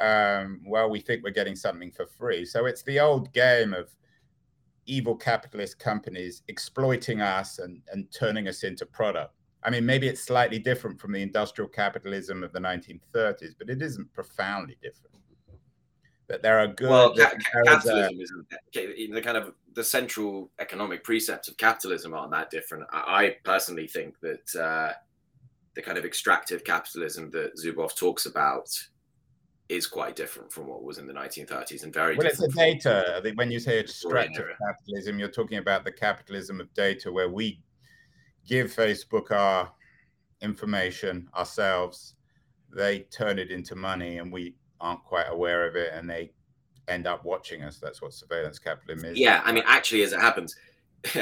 [0.00, 2.44] um, well, we think we're getting something for free.
[2.44, 3.90] So it's the old game of
[4.86, 9.34] evil capitalist companies exploiting us and, and turning us into product.
[9.64, 13.82] I mean, maybe it's slightly different from the industrial capitalism of the 1930s, but it
[13.82, 15.16] isn't profoundly different.
[16.32, 16.88] That there are good.
[16.88, 17.34] Well, ca-
[17.66, 18.32] capitalism is,
[18.72, 22.84] the kind of the central economic precepts of capitalism aren't that different.
[22.90, 24.94] I, personally think that uh,
[25.74, 28.66] the kind of extractive capitalism that Zuboff talks about
[29.68, 33.22] is quite different from what was in the 1930s and very well it's a data
[33.36, 37.58] when you say extractive capitalism you're talking about the capitalism of data where we
[38.46, 39.72] give facebook our
[40.42, 42.16] information ourselves
[42.74, 46.30] they turn it into money and we aren't quite aware of it and they
[46.88, 50.20] end up watching us that's what surveillance capitalism is yeah i mean actually as it
[50.20, 50.56] happens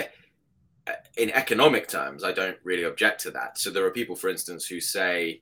[1.17, 4.67] in economic terms i don't really object to that so there are people for instance
[4.67, 5.41] who say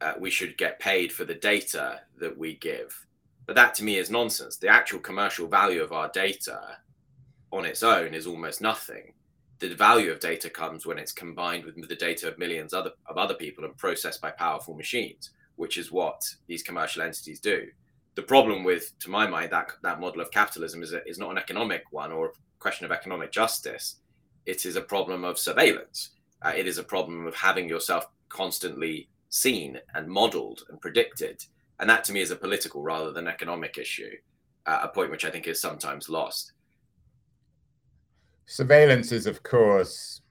[0.00, 3.06] uh, we should get paid for the data that we give.
[3.46, 4.56] But that to me is nonsense.
[4.56, 6.60] The actual commercial value of our data
[7.50, 9.14] on its own is almost nothing.
[9.58, 13.16] The value of data comes when it's combined with the data of millions other, of
[13.16, 17.66] other people and processed by powerful machines, which is what these commercial entities do.
[18.14, 21.30] The problem with, to my mind, that, that model of capitalism is, a, is not
[21.32, 23.96] an economic one or a question of economic justice.
[24.46, 26.10] It is a problem of surveillance.
[26.42, 31.44] Uh, it is a problem of having yourself constantly seen and modeled and predicted.
[31.80, 34.12] And that to me is a political rather than economic issue,
[34.66, 36.52] uh, a point which I think is sometimes lost.
[38.46, 40.22] Surveillance is, of course,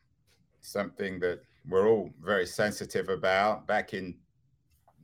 [0.62, 3.68] something that we're all very sensitive about.
[3.68, 4.16] Back in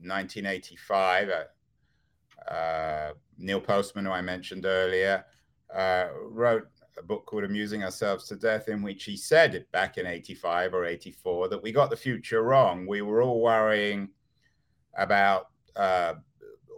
[0.06, 5.24] 1985, uh, uh, Neil Postman, who I mentioned earlier,
[5.74, 10.06] uh, wrote a book called Amusing Ourselves to Death, in which he said back in
[10.06, 12.86] 85 or 84 that we got the future wrong.
[12.86, 14.10] We were all worrying
[14.96, 16.14] about uh,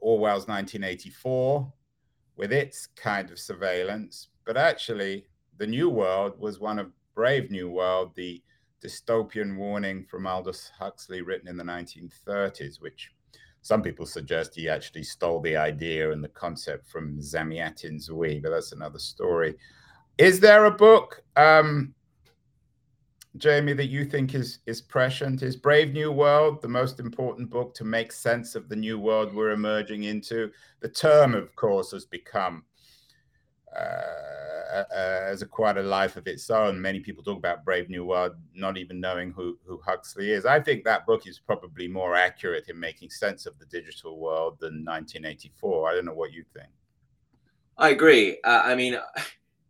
[0.00, 1.72] Orwell's 1984
[2.36, 5.26] with its kind of surveillance, but actually,
[5.58, 8.42] the New World was one of Brave New World, the
[8.84, 13.10] dystopian warning from Aldous Huxley written in the 1930s, which
[13.66, 18.50] some people suggest he actually stole the idea and the concept from Zamyatin Zui, but
[18.50, 19.56] that's another story.
[20.18, 21.92] Is there a book, um,
[23.38, 25.42] Jamie, that you think is is prescient?
[25.42, 29.34] Is Brave New World the most important book to make sense of the new world
[29.34, 30.52] we're emerging into?
[30.78, 32.62] The term, of course, has become
[33.76, 34.45] uh,
[34.94, 36.80] as a quite a life of its own.
[36.80, 40.46] Many people talk about Brave New World, not even knowing who, who Huxley is.
[40.46, 44.58] I think that book is probably more accurate in making sense of the digital world
[44.60, 45.90] than 1984.
[45.90, 46.68] I don't know what you think.
[47.78, 48.38] I agree.
[48.44, 48.98] Uh, I mean,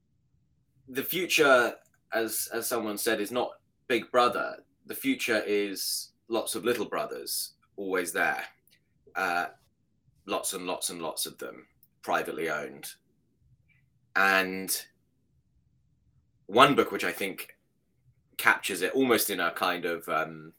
[0.89, 1.75] the future,
[2.13, 3.51] as as someone said, is not
[3.89, 4.57] Big Brother.
[4.87, 8.43] The future is lots of little brothers always there,
[9.17, 9.47] uh,
[10.27, 11.67] lots and lots and lots of them,
[12.03, 12.89] privately owned
[14.17, 14.85] and
[16.47, 17.57] one book which I think
[18.39, 20.53] captures it almost in a kind of um,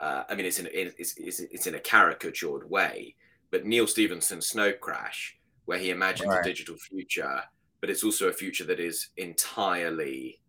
[0.00, 3.14] uh, I mean it's in it's, it's, it's in a caricatured way,
[3.50, 6.40] but Neal Stephenson's Snow Crash, where he imagines right.
[6.40, 7.42] a digital future,
[7.80, 10.40] but it's also a future that is entirely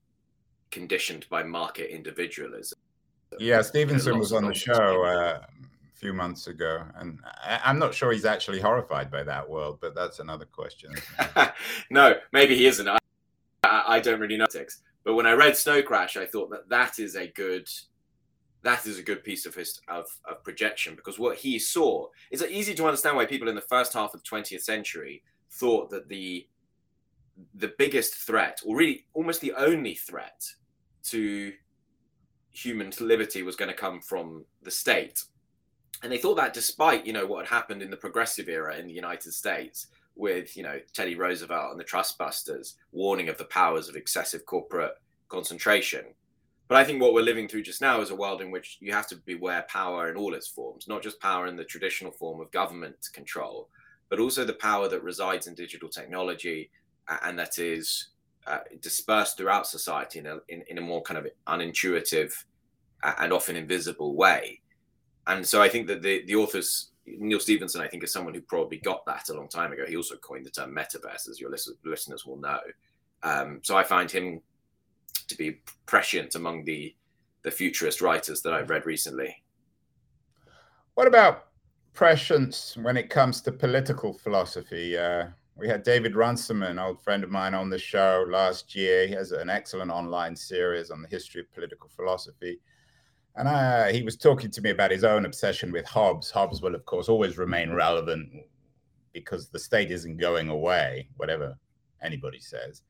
[0.71, 2.77] conditioned by market individualism.
[3.39, 5.41] Yeah, Stephenson was on the show uh,
[6.03, 9.95] few months ago, and I, am not sure he's actually horrified by that world, but
[9.95, 10.93] that's another question.
[11.89, 12.89] no, maybe he isn't.
[12.89, 12.97] I,
[13.63, 14.45] I don't really know
[15.05, 17.69] but when I read Snow Crash, I thought that that is a good
[18.63, 22.43] that is a good piece of his of, of projection because what he saw is
[22.43, 26.09] easy to understand why people in the first half of the 20th century thought that
[26.09, 26.45] the
[27.55, 30.43] the biggest threat, or really almost the only threat
[31.03, 31.53] to
[32.51, 35.23] human liberty, was going to come from the state
[36.01, 38.87] and they thought that despite you know what had happened in the progressive era in
[38.87, 43.45] the United States with you know Teddy Roosevelt and the trust busters warning of the
[43.45, 44.93] powers of excessive corporate
[45.29, 46.05] concentration.
[46.67, 48.93] But I think what we're living through just now is a world in which you
[48.93, 52.39] have to beware power in all its forms, not just power in the traditional form
[52.39, 53.69] of government control,
[54.09, 56.71] but also the power that resides in digital technology
[57.23, 58.09] and that is
[58.47, 62.33] uh, dispersed throughout society in a, in, in a more kind of unintuitive
[63.19, 64.61] and often invisible way
[65.27, 68.41] and so I think that the the authors Neal Stephenson, I think, is someone who
[68.41, 69.85] probably got that a long time ago.
[69.85, 71.51] He also coined the term metaverse, as your
[71.83, 72.59] listeners will know.
[73.23, 74.41] Um, so I find him
[75.27, 76.95] to be prescient among the
[77.43, 79.43] the futurist writers that I've read recently.
[80.93, 81.47] What about
[81.93, 84.97] prescience when it comes to political philosophy?
[84.97, 89.07] Uh, we had David Runciman, an old friend of mine, on the show last year.
[89.07, 92.59] He has an excellent online series on the history of political philosophy.
[93.35, 96.29] And uh, he was talking to me about his own obsession with Hobbes.
[96.29, 98.29] Hobbes will, of course, always remain relevant
[99.11, 101.57] because the state isn't going away, whatever
[102.01, 102.83] anybody says.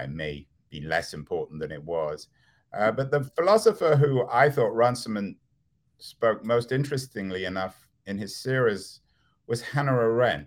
[0.00, 2.28] It may be less important than it was.
[2.76, 5.36] Uh, but the philosopher who I thought Runciman
[5.98, 9.00] spoke most interestingly enough in his series
[9.46, 10.46] was Hannah Arendt.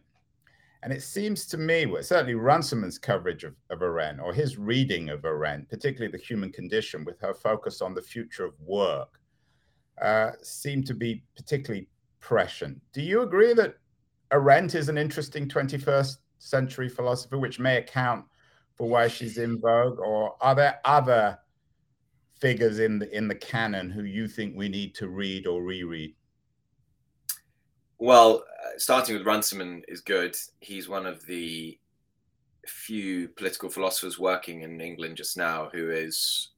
[0.83, 5.09] And it seems to me, well, certainly Runciman's coverage of, of Arendt or his reading
[5.09, 9.19] of Arendt, particularly the human condition, with her focus on the future of work,
[10.01, 11.87] uh, seem to be particularly
[12.19, 12.81] prescient.
[12.93, 13.75] Do you agree that
[14.31, 18.25] Arendt is an interesting 21st century philosopher, which may account
[18.75, 21.37] for why she's in vogue, or are there other
[22.39, 26.15] figures in the in the canon who you think we need to read or reread?
[27.99, 30.35] Well, uh, starting with Runciman is good.
[30.59, 31.77] He's one of the
[32.65, 36.49] few political philosophers working in England just now who is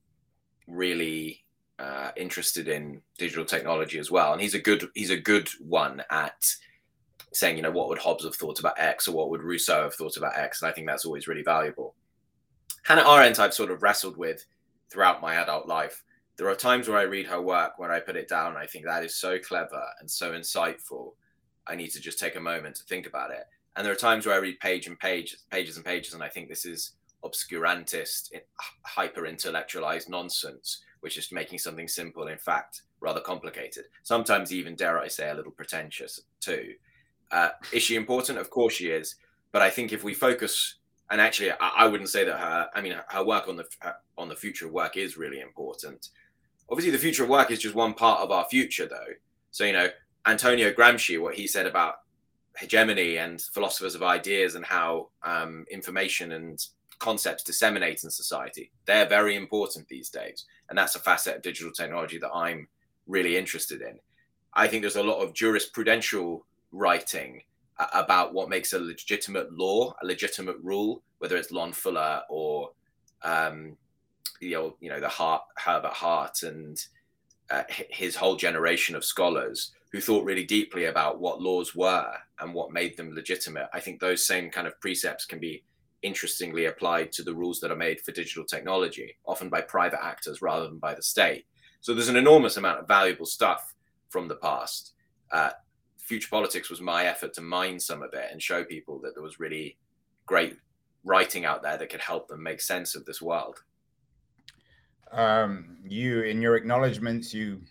[0.68, 1.43] really
[1.80, 6.04] uh, interested in digital technology as well, and he's a good he's a good one
[6.10, 6.54] at
[7.32, 9.96] saying, you know, what would Hobbes have thought about X, or what would Rousseau have
[9.96, 11.96] thought about X, and I think that's always really valuable.
[12.84, 14.46] Hannah Arendt, I've sort of wrestled with
[14.90, 16.04] throughout my adult life.
[16.38, 18.86] There are times where I read her work, where I put it down, I think
[18.86, 21.14] that is so clever and so insightful.
[21.66, 23.46] I need to just take a moment to think about it.
[23.76, 26.30] And there are times where I read page and page, pages and pages, and I
[26.30, 28.32] think this is obscurantist,
[28.84, 33.84] hyper intellectualized nonsense which is making something simple, in fact, rather complicated.
[34.04, 36.76] Sometimes even, dare I say, a little pretentious too.
[37.30, 38.40] Uh, is she important?
[38.40, 39.16] Of course she is.
[39.52, 40.76] But I think if we focus,
[41.10, 42.70] and actually, I, I wouldn't say that her.
[42.74, 43.66] I mean, her work on the
[44.18, 46.08] on the future of work is really important.
[46.70, 49.14] Obviously, the future of work is just one part of our future, though.
[49.52, 49.90] So you know,
[50.26, 51.96] Antonio Gramsci, what he said about
[52.58, 56.66] hegemony and philosophers of ideas and how um, information and
[57.04, 58.72] concepts disseminate in society.
[58.86, 60.46] They're very important these days.
[60.70, 62.70] And that's a facet of digital technology that I'm
[63.08, 64.00] really interested in.
[64.54, 66.42] I think there's a lot of jurisprudential
[66.72, 67.42] writing
[67.94, 72.72] about what makes a legitimate law, a legitimate rule, whether it's Lon Fuller or
[73.24, 73.76] um,
[74.40, 76.78] you know, you know the Hart, Herbert Hart and
[77.50, 82.54] uh, his whole generation of scholars who thought really deeply about what laws were and
[82.54, 83.68] what made them legitimate.
[83.74, 85.64] I think those same kind of precepts can be
[86.04, 90.42] interestingly applied to the rules that are made for digital technology, often by private actors
[90.42, 91.46] rather than by the state.
[91.82, 93.74] So there's an enormous amount of valuable stuff
[94.10, 94.94] from the past.
[95.32, 95.52] Uh,
[95.98, 99.24] Future Politics was my effort to mine some of it and show people that there
[99.24, 99.78] was really
[100.26, 100.58] great
[101.04, 103.64] writing out there that could help them make sense of this world.
[105.12, 107.62] Um, you, in your acknowledgements, you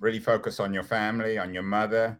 [0.00, 2.18] really focus on your family, on your mother,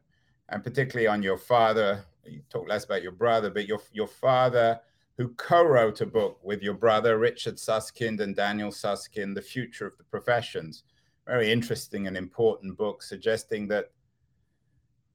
[0.49, 2.05] and particularly on your father.
[2.25, 4.81] You talk less about your brother, but your your father,
[5.17, 9.97] who co-wrote a book with your brother Richard Susskind and Daniel Susskind, "The Future of
[9.97, 10.85] the Professions."
[11.27, 13.93] Very interesting and important book, suggesting that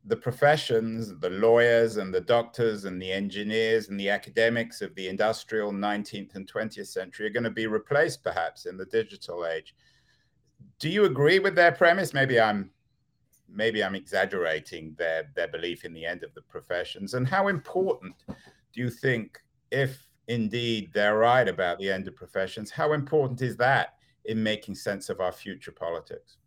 [0.06, 5.08] the professions, the lawyers and the doctors and the engineers and the academics of the
[5.08, 9.76] industrial 19th and 20th century are going to be replaced perhaps in the digital age.
[10.80, 12.14] Do you agree with their premise?
[12.14, 12.72] Maybe I'm
[13.48, 17.14] maybe I'm exaggerating their their belief in the end of the professions.
[17.14, 18.16] And how important
[18.74, 19.40] do you think
[19.72, 23.96] if indeed they're right about the end of professions, how important is that
[24.26, 26.38] in making sense of our future politics?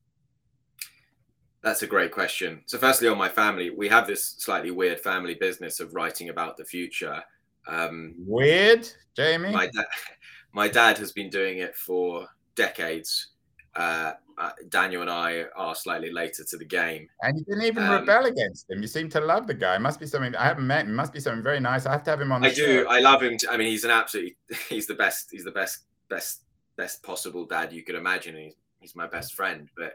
[1.62, 2.62] That's a great question.
[2.66, 6.59] So, firstly, on my family, we have this slightly weird family business of writing about
[6.59, 7.22] the future.
[7.66, 9.51] Um, weird, Jamie.
[9.51, 9.83] My, da-
[10.53, 13.29] my dad has been doing it for decades.
[13.77, 17.85] Uh, uh, Daniel and I are slightly later to the game, and you didn't even
[17.85, 18.83] um, rebel against him.
[18.83, 19.77] You seem to love the guy.
[19.77, 20.93] It must be something I haven't met him.
[20.93, 21.87] It must be something very nice.
[21.87, 22.45] I have to have him on.
[22.45, 22.87] I do.
[22.89, 23.37] I love him.
[23.49, 24.37] I mean, he's an absolutely.
[24.68, 25.29] He's the best.
[25.31, 25.81] He's the best.
[26.09, 26.41] Best.
[26.77, 28.37] Best possible dad you could imagine.
[28.37, 29.95] He's, he's my best friend, but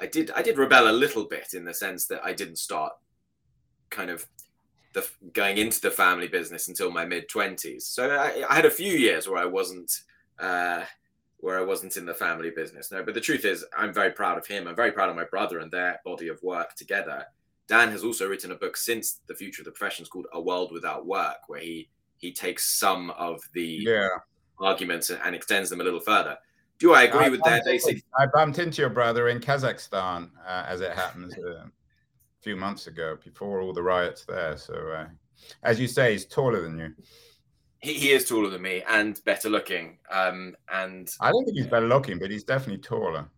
[0.00, 2.92] I did I did rebel a little bit in the sense that I didn't start
[3.90, 4.26] kind of
[4.92, 7.86] the going into the family business until my mid twenties.
[7.86, 9.92] So I, I, had a few years where I wasn't
[10.38, 10.84] uh,
[11.44, 12.90] where I wasn't in the family business.
[12.90, 14.66] No, but the truth is, I'm very proud of him.
[14.66, 17.26] I'm very proud of my brother and their body of work together.
[17.68, 20.72] Dan has also written a book since the future of the professions called A World
[20.72, 24.08] Without Work, where he he takes some of the yeah.
[24.58, 26.38] arguments and, extends them a little further.
[26.78, 27.66] Do I agree I with that?
[27.66, 28.02] Basic.
[28.18, 31.70] I bumped into your brother in Kazakhstan, uh, as it happens, uh, a
[32.40, 34.56] few months ago, before all the riots there.
[34.56, 35.08] So, uh,
[35.62, 36.94] as you say, he's taller than you.
[37.84, 39.98] He, he is taller than me and better looking.
[40.10, 43.28] Um, and I don't think he's better looking, but he's definitely taller.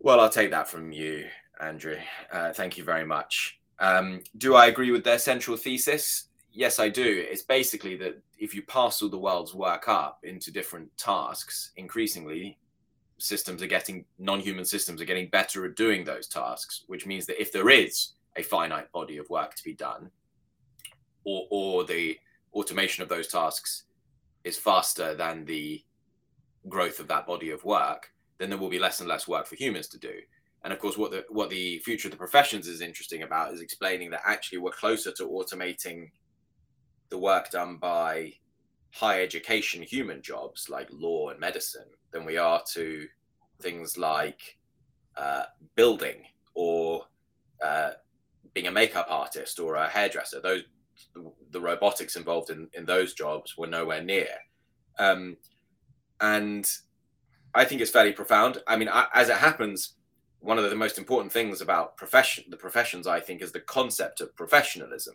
[0.00, 1.26] Well, I'll take that from you,
[1.60, 1.96] Andrew.
[2.32, 3.58] Uh, thank you very much.
[3.78, 6.28] Um, do I agree with their central thesis?
[6.58, 7.24] yes, I do.
[7.30, 12.58] It's basically that if you parcel the world's work up into different tasks, increasingly
[13.18, 17.40] systems are getting non-human systems are getting better at doing those tasks, which means that
[17.40, 20.10] if there is a finite body of work to be done,
[21.24, 22.18] or or the
[22.54, 23.84] automation of those tasks
[24.44, 25.82] is faster than the
[26.68, 29.56] growth of that body of work, then there will be less and less work for
[29.56, 30.14] humans to do.
[30.64, 33.60] And of course, what the what the future of the professions is interesting about is
[33.60, 36.10] explaining that actually we're closer to automating
[37.10, 38.32] the work done by
[38.92, 43.06] high education human jobs like law and medicine than we are to
[43.60, 44.58] things like
[45.16, 45.44] uh,
[45.76, 46.24] building
[46.54, 47.04] or
[47.64, 47.90] uh,
[48.54, 50.40] being a makeup artist or a hairdresser.
[50.40, 50.62] Those
[51.50, 54.28] the robotics involved in, in those jobs were nowhere near.
[54.98, 55.36] Um,
[56.20, 56.70] and
[57.54, 58.58] I think it's fairly profound.
[58.66, 59.94] I mean, I, as it happens,
[60.40, 64.20] one of the most important things about profession, the professions, I think, is the concept
[64.20, 65.14] of professionalism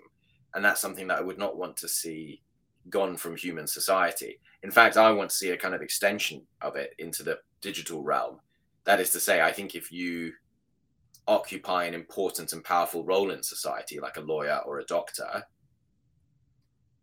[0.53, 2.41] and that's something that I would not want to see
[2.89, 4.39] gone from human society.
[4.61, 8.03] In fact, I want to see a kind of extension of it into the digital
[8.03, 8.39] realm.
[8.86, 10.34] That is to say, I think if you
[11.27, 15.43] occupy an important and powerful role in society, like a lawyer or a doctor,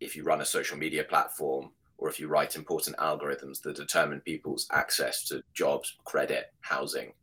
[0.01, 4.19] if you run a social media platform, or if you write important algorithms that determine
[4.21, 7.13] people's access to jobs, credit, housing,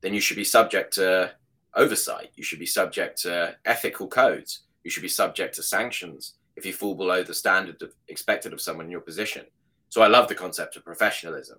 [0.00, 1.32] then you should be subject to
[1.74, 2.30] oversight.
[2.36, 6.72] You should be subject to ethical codes you should be subject to sanctions if you
[6.72, 9.46] fall below the standard of, expected of someone in your position.
[9.88, 11.58] So I love the concept of professionalism.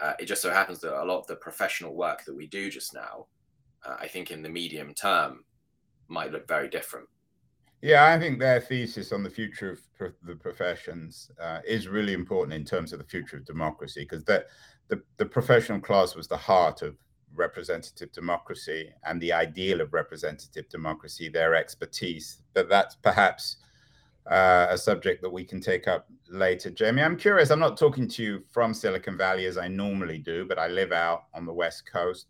[0.00, 2.70] Uh, it just so happens that a lot of the professional work that we do
[2.70, 3.26] just now,
[3.84, 5.44] uh, I think in the medium term,
[6.08, 7.08] might look very different.
[7.82, 12.12] Yeah, I think their thesis on the future of pro- the professions uh, is really
[12.12, 14.44] important in terms of the future of democracy because the,
[15.16, 16.96] the, professional class was the heart of
[17.34, 22.42] representative democracy and the ideal of representative democracy, their expertise.
[22.52, 23.56] But that's perhaps
[24.30, 26.70] uh, a subject that we can take up later.
[26.70, 27.50] Jamie, I'm curious.
[27.50, 30.92] I'm not talking to you from Silicon Valley as I normally do, but I live
[30.92, 32.26] out on the West Coast.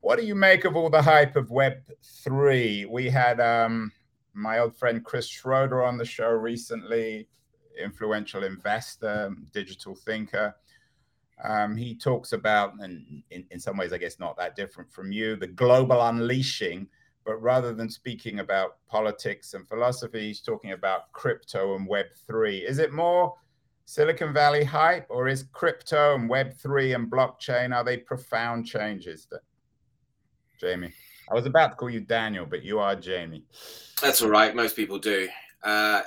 [0.00, 2.86] What do you make of all the hype of Web3?
[2.90, 3.90] We had um,
[4.34, 7.28] my old friend Chris Schroeder on the show recently,
[7.82, 10.54] influential investor, digital thinker.
[11.42, 15.12] Um, he talks about, and in, in some ways, I guess not that different from
[15.12, 16.88] you, the global unleashing
[17.24, 22.68] but rather than speaking about politics and philosophy, he's talking about crypto and Web3.
[22.68, 23.34] Is it more
[23.86, 29.40] Silicon Valley hype, or is crypto and Web3 and blockchain, are they profound changes that,
[30.58, 30.92] Jamie?
[31.30, 33.44] I was about to call you Daniel, but you are Jamie.
[34.00, 34.54] That's all right.
[34.54, 35.28] Most people do.
[35.62, 36.02] Uh,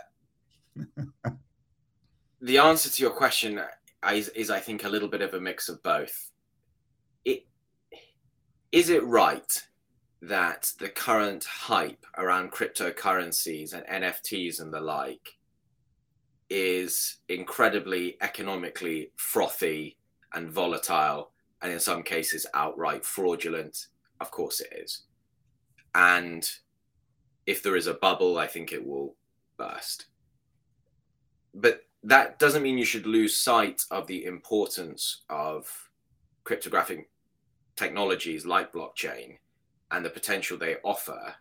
[2.41, 3.59] the answer to your question
[4.11, 6.31] is, is, I think, a little bit of a mix of both.
[7.25, 7.45] It,
[8.71, 9.67] is it right
[10.21, 15.37] that the current hype around cryptocurrencies and NFTs and the like
[16.49, 19.97] is incredibly economically frothy
[20.33, 23.87] and volatile, and in some cases outright fraudulent.
[24.19, 25.03] Of course, it is.
[25.95, 26.49] And
[27.45, 29.15] if there is a bubble, I think it will
[29.57, 30.07] burst.
[31.53, 35.89] But that doesn't mean you should lose sight of the importance of
[36.43, 37.09] cryptographic
[37.75, 39.37] technologies like blockchain
[39.91, 41.35] and the potential they offer.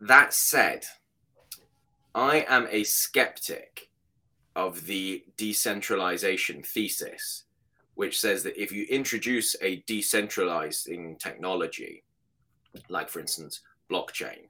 [0.00, 0.84] That said,
[2.14, 3.90] I am a skeptic
[4.56, 7.44] of the decentralization thesis,
[7.98, 12.04] which says that if you introduce a decentralizing technology,
[12.88, 14.46] like for instance, blockchain,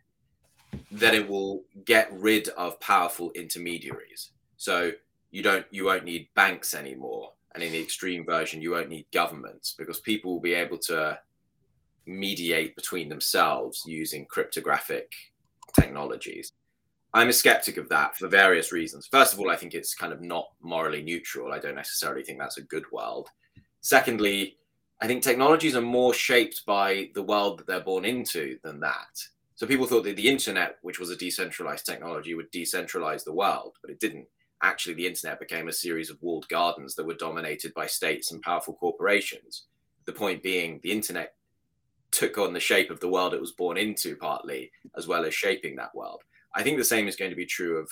[0.90, 4.32] then it will get rid of powerful intermediaries.
[4.58, 4.92] So
[5.30, 7.32] you don't you won't need banks anymore.
[7.54, 11.18] And in the extreme version, you won't need governments because people will be able to
[12.04, 15.10] mediate between themselves using cryptographic
[15.72, 16.52] technologies.
[17.14, 19.06] I'm a skeptic of that for various reasons.
[19.06, 21.52] First of all, I think it's kind of not morally neutral.
[21.52, 23.28] I don't necessarily think that's a good world.
[23.80, 24.58] Secondly,
[25.00, 29.16] I think technologies are more shaped by the world that they're born into than that.
[29.54, 33.76] So people thought that the internet, which was a decentralized technology, would decentralize the world,
[33.80, 34.26] but it didn't.
[34.62, 38.42] Actually, the internet became a series of walled gardens that were dominated by states and
[38.42, 39.64] powerful corporations.
[40.04, 41.34] The point being, the internet
[42.10, 45.34] took on the shape of the world it was born into, partly, as well as
[45.34, 46.22] shaping that world.
[46.58, 47.90] I think the same is going to be true of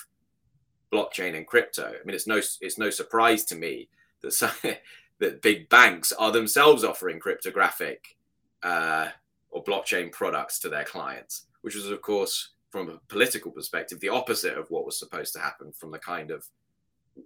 [0.91, 1.87] blockchain and crypto.
[1.87, 3.89] I mean, it's no it's no surprise to me
[4.21, 4.51] that some,
[5.19, 8.17] that big banks are themselves offering cryptographic
[8.63, 9.09] uh,
[9.49, 14.09] or blockchain products to their clients, which was, of course, from a political perspective, the
[14.09, 16.45] opposite of what was supposed to happen from the kind of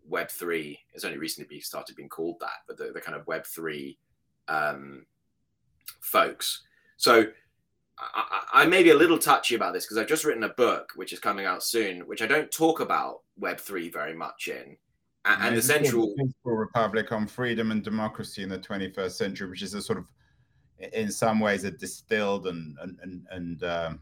[0.08, 0.80] Web three.
[0.94, 3.98] It's only recently started being called that, but the, the kind of Web three
[4.48, 5.06] um,
[6.00, 6.62] folks
[7.02, 7.26] so
[7.98, 10.92] I, I, may be a little touchy about this because I've just written a book
[10.96, 14.78] which is coming out soon, which I don't talk about Web three very much in.
[15.26, 19.76] And, and the central republic on freedom and democracy in the 21st century, which is
[19.76, 20.06] a sort of,
[20.94, 24.00] in some ways, a distilled and and and, and um,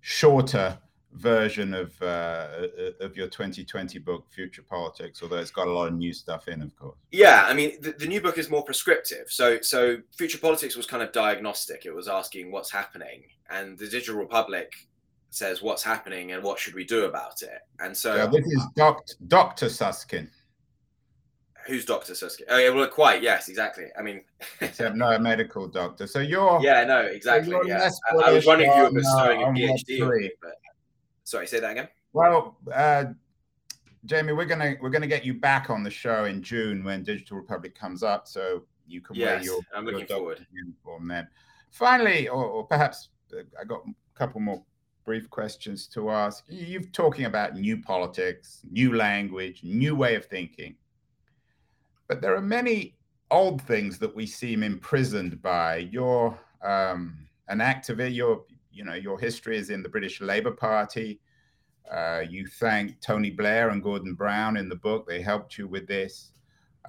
[0.00, 0.78] shorter
[1.14, 2.48] version of uh,
[3.00, 6.62] of your 2020 book future politics although it's got a lot of new stuff in
[6.62, 6.96] of course.
[7.10, 9.26] Yeah i mean the, the, new book is more prescriptive.
[9.28, 11.84] So so future politics was kind of diagnostic.
[11.84, 14.72] It was asking what's happening and the digital republic
[15.30, 17.60] says what's happening and what should we do about it.
[17.80, 20.30] And so yeah, this is dr dr susskind.
[21.66, 22.48] Who's dr susskind?
[22.50, 23.86] Oh yeah well quite yes exactly.
[23.98, 24.22] I mean
[24.62, 26.06] except no medical doctor.
[26.06, 27.90] So you're yeah no exactly so yeah.
[28.12, 30.54] I, I was wondering if you were bestowing uh, a phd but
[31.24, 31.88] Sorry, say that again.
[32.12, 33.04] Well, uh,
[34.04, 37.36] Jamie, we're gonna we're gonna get you back on the show in June when Digital
[37.36, 40.46] Republic comes up, so you can yes, wear your, I'm looking your forward.
[40.52, 41.28] uniform then.
[41.70, 44.62] Finally, or, or perhaps uh, I got a couple more
[45.04, 46.44] brief questions to ask.
[46.48, 50.74] You're talking about new politics, new language, new way of thinking,
[52.08, 52.96] but there are many
[53.30, 55.88] old things that we seem imprisoned by.
[55.90, 57.16] You're um,
[57.48, 58.14] an activist.
[58.14, 58.42] You're
[58.72, 61.20] you know, your history is in the British Labour Party.
[61.90, 65.06] Uh, you thank Tony Blair and Gordon Brown in the book.
[65.06, 66.32] They helped you with this.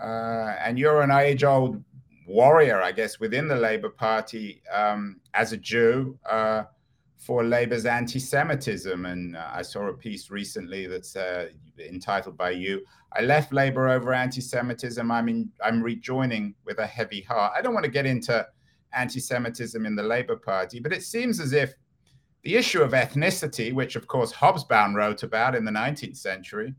[0.02, 1.84] Uh, and you're an age old
[2.28, 6.64] warrior, I guess, within the Labour Party um, as a Jew uh,
[7.18, 9.06] for Labour's anti Semitism.
[9.06, 12.84] And uh, I saw a piece recently that's uh, entitled by you
[13.16, 15.10] I left Labour over anti Semitism.
[15.12, 17.54] I'm, I'm rejoining with a heavy heart.
[17.56, 18.46] I don't want to get into
[18.96, 20.80] anti Semitism in the Labour Party.
[20.80, 21.74] But it seems as if
[22.44, 26.74] the issue of ethnicity, which of course Hobsbawm wrote about in the 19th century,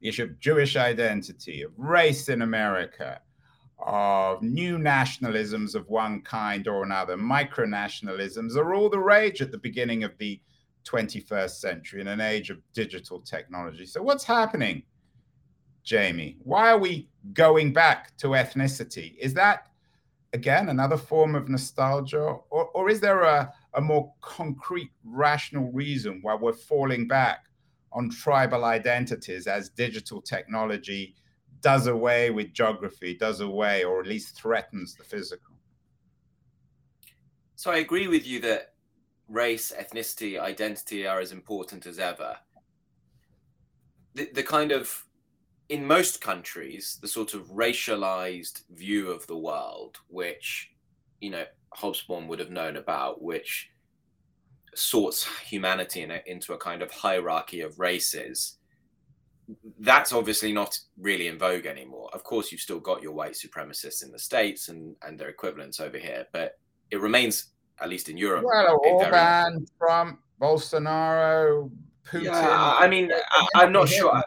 [0.00, 3.20] the issue of Jewish identity, of race in America,
[3.78, 9.58] of new nationalisms of one kind or another, micronationalisms, are all the rage at the
[9.58, 10.40] beginning of the
[10.84, 13.86] 21st century in an age of digital technology.
[13.86, 14.82] So, what's happening,
[15.82, 16.38] Jamie?
[16.42, 19.16] Why are we going back to ethnicity?
[19.18, 19.69] Is that
[20.32, 22.20] again another form of nostalgia
[22.50, 27.46] or, or is there a, a more concrete rational reason why we're falling back
[27.92, 31.14] on tribal identities as digital technology
[31.60, 35.54] does away with geography does away or at least threatens the physical
[37.56, 38.70] so i agree with you that
[39.30, 42.36] race, ethnicity, identity are as important as ever.
[44.14, 45.04] The, the kind of,
[45.70, 50.72] in most countries, the sort of racialized view of the world, which,
[51.20, 51.44] you know,
[51.76, 53.70] Hobsbawm would have known about, which
[54.74, 58.56] sorts humanity in a, into a kind of hierarchy of races,
[59.78, 62.10] that's obviously not really in vogue anymore.
[62.12, 65.78] Of course, you've still got your white supremacists in the States and, and their equivalents
[65.78, 66.58] over here, but
[66.90, 67.50] it remains,
[67.80, 68.44] at least in Europe.
[68.44, 69.66] Well, Orban, very...
[69.78, 71.70] Trump, Bolsonaro,
[72.04, 72.24] Putin.
[72.24, 73.12] Yeah, I mean,
[73.54, 74.20] I, am not sure.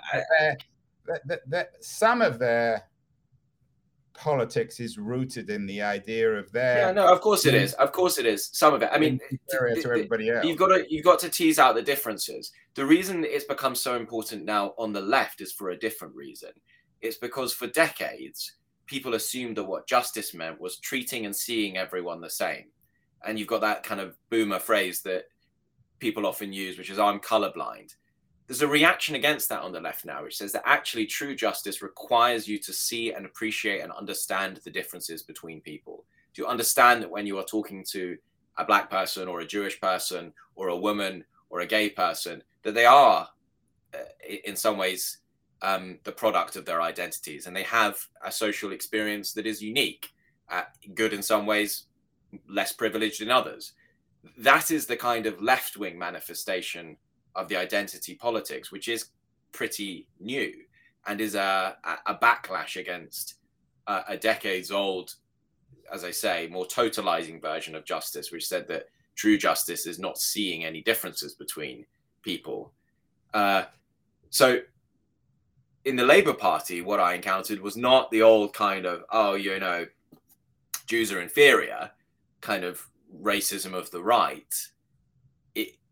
[1.05, 2.87] That, that, some of their
[4.13, 6.77] politics is rooted in the idea of their.
[6.87, 7.73] Yeah, no, of course it is.
[7.73, 8.49] Of course it is.
[8.53, 8.89] Some of it.
[8.91, 9.19] I mean,
[9.51, 10.45] area to everybody else.
[10.45, 12.51] You've got to you've got to tease out the differences.
[12.75, 16.51] The reason it's become so important now on the left is for a different reason.
[17.01, 18.53] It's because for decades
[18.85, 22.65] people assumed that what justice meant was treating and seeing everyone the same,
[23.25, 25.25] and you've got that kind of boomer phrase that
[25.99, 27.95] people often use, which is "I'm colorblind."
[28.53, 31.81] There's a reaction against that on the left now, which says that actually true justice
[31.81, 36.05] requires you to see and appreciate and understand the differences between people.
[36.35, 38.15] To understand that when you are talking to
[38.59, 42.75] a black person or a Jewish person or a woman or a gay person, that
[42.75, 43.27] they are
[43.95, 43.97] uh,
[44.45, 45.17] in some ways
[45.63, 50.09] um, the product of their identities and they have a social experience that is unique,
[50.51, 51.85] uh, good in some ways,
[52.47, 53.73] less privileged in others.
[54.37, 56.97] That is the kind of left wing manifestation
[57.35, 59.07] of the identity politics, which is
[59.51, 60.53] pretty new
[61.07, 63.35] and is a, a backlash against
[63.87, 65.15] a, a decades old,
[65.91, 70.17] as I say, more totalizing version of justice, which said that true justice is not
[70.17, 71.85] seeing any differences between
[72.21, 72.71] people.
[73.33, 73.63] Uh,
[74.29, 74.59] so
[75.85, 79.59] in the Labour Party, what I encountered was not the old kind of, oh, you
[79.59, 79.85] know,
[80.87, 81.91] Jews are inferior
[82.41, 82.81] kind of
[83.21, 84.53] racism of the right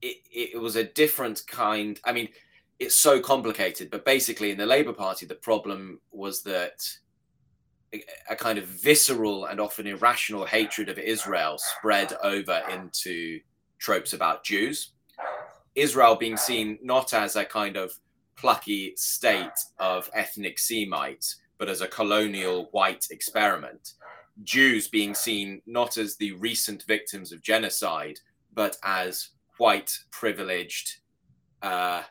[0.02, 2.00] it, it was a different kind.
[2.06, 2.30] I mean,
[2.80, 6.82] it's so complicated, but basically, in the Labour Party, the problem was that
[8.30, 13.40] a kind of visceral and often irrational hatred of Israel spread over into
[13.80, 14.94] tropes about Jews.
[15.76, 17.94] Israel being seen not as a kind of
[18.36, 23.94] plucky state of ethnic Semites, but as a colonial white experiment.
[24.44, 28.20] Jews being seen not as the recent victims of genocide,
[28.54, 29.30] but as
[29.62, 30.98] white privileged
[31.62, 32.02] uh,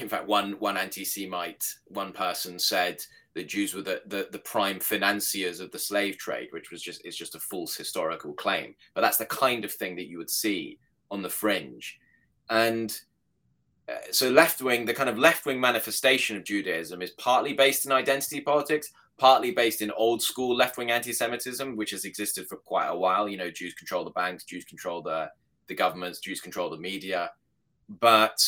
[0.00, 2.96] in fact one one anti-semite one person said
[3.34, 7.04] the jews were the, the, the prime financiers of the slave trade which was just
[7.04, 8.74] is just a false historical claim.
[8.94, 10.78] But that's the kind of thing that you would see
[11.10, 11.98] on the fringe.
[12.50, 12.98] And
[13.88, 17.84] uh, so left wing the kind of left wing manifestation of judaism is partly based
[17.86, 22.48] in identity politics partly based in old school left wing anti Semitism, which has existed
[22.48, 23.28] for quite a while.
[23.28, 25.30] You know, Jews control the banks, Jews control the,
[25.66, 27.30] the governments, Jews control the media.
[27.88, 28.44] But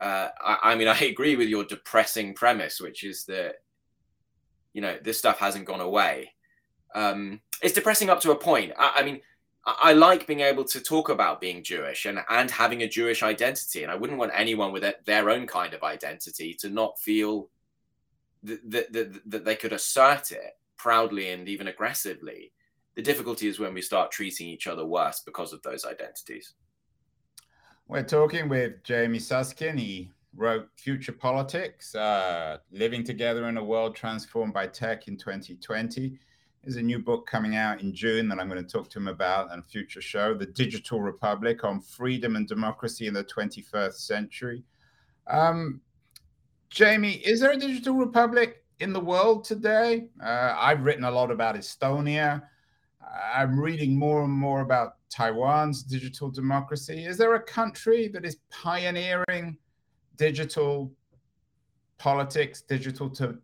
[0.00, 3.56] uh, I, I, mean, I agree with your depressing premise, which is that,
[4.74, 6.32] you know, this stuff hasn't gone away.
[6.94, 8.72] Um, it's depressing up to a point.
[8.78, 9.20] I, I mean,
[9.66, 13.82] I, like being able to talk about being Jewish and, and having a Jewish identity.
[13.82, 17.48] And I wouldn't want anyone with their own kind of identity to not feel
[18.46, 22.52] that, they could assert it proudly and even aggressively.
[22.94, 26.54] The difficulty is when we start treating each other worse because of those identities.
[27.88, 29.78] We're talking with Jamie Susskind.
[29.78, 36.18] He wrote Future Politics, uh, Living Together in a World Transformed by Tech in 2020.
[36.62, 39.06] There's a new book coming out in June that I'm going to talk to him
[39.06, 44.64] about and future show, The Digital Republic on Freedom and Democracy in the 21st Century.
[45.28, 45.80] Um,
[46.70, 50.08] Jamie, is there a digital republic in the world today?
[50.22, 52.42] Uh, I've written a lot about Estonia.
[53.34, 57.04] I'm reading more and more about Taiwan's digital democracy.
[57.04, 59.56] Is there a country that is pioneering
[60.16, 60.92] digital
[61.98, 63.38] politics, digital to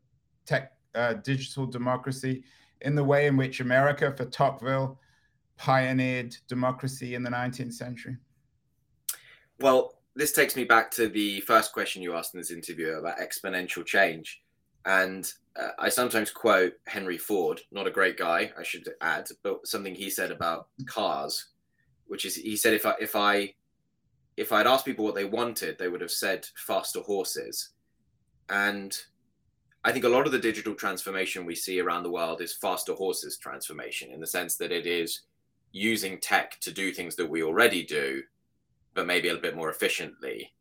[0.45, 2.43] tech, uh, digital democracy
[2.83, 4.99] in the way in which America for Tocqueville
[5.57, 8.17] pioneered democracy in the 19th century?
[9.61, 13.19] Well, this takes me back to the first question you asked in this interview about
[13.19, 14.43] exponential change.
[14.85, 19.67] And uh, I sometimes quote Henry Ford, not a great guy, I should add, but
[19.67, 21.47] something he said about cars,
[22.07, 23.55] which is he said if I if I
[24.37, 27.71] if I'd asked people what they wanted, they would have said faster horses.
[28.49, 28.97] And
[29.85, 32.95] I think a lot of the digital transformation we see around the world is faster
[32.95, 35.23] horses transformation in the sense that it is
[35.73, 38.23] using tech to do things that we already do
[38.95, 40.53] but maybe a little bit more efficiently.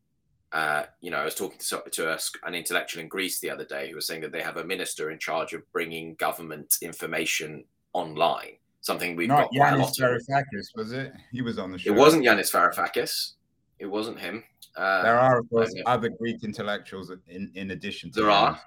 [0.51, 3.63] Uh, you know, I was talking to, to a, an intellectual in Greece the other
[3.63, 7.63] day who was saying that they have a minister in charge of bringing government information
[7.93, 8.57] online.
[8.81, 11.13] something we've Not got Yanis Varoufakis, was it?
[11.31, 11.91] He was on the show.
[11.91, 13.33] It wasn't Yanis Varoufakis.
[13.79, 14.43] It wasn't him.
[14.75, 18.59] Uh, there are, of course, other Greek intellectuals in, in addition to there are,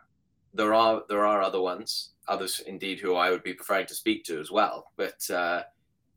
[0.54, 4.24] there are, there are other ones, others indeed who I would be preferring to speak
[4.24, 4.86] to as well.
[4.96, 5.62] But uh,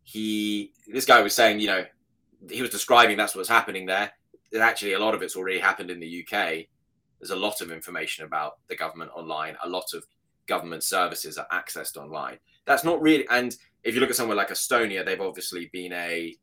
[0.04, 1.86] he, this guy was saying, you know,
[2.50, 4.12] he was describing that's what's happening there.
[4.60, 6.66] Actually, a lot of it's already happened in the UK.
[7.20, 9.58] There's a lot of information about the government online.
[9.64, 10.06] A lot of
[10.48, 12.38] government services are accessed online.
[12.66, 16.36] That's not really, and if you look at somewhere like Estonia, they've obviously been a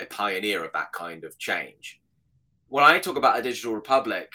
[0.00, 2.00] a pioneer of that kind of change.
[2.68, 4.30] When I talk about a digital republic,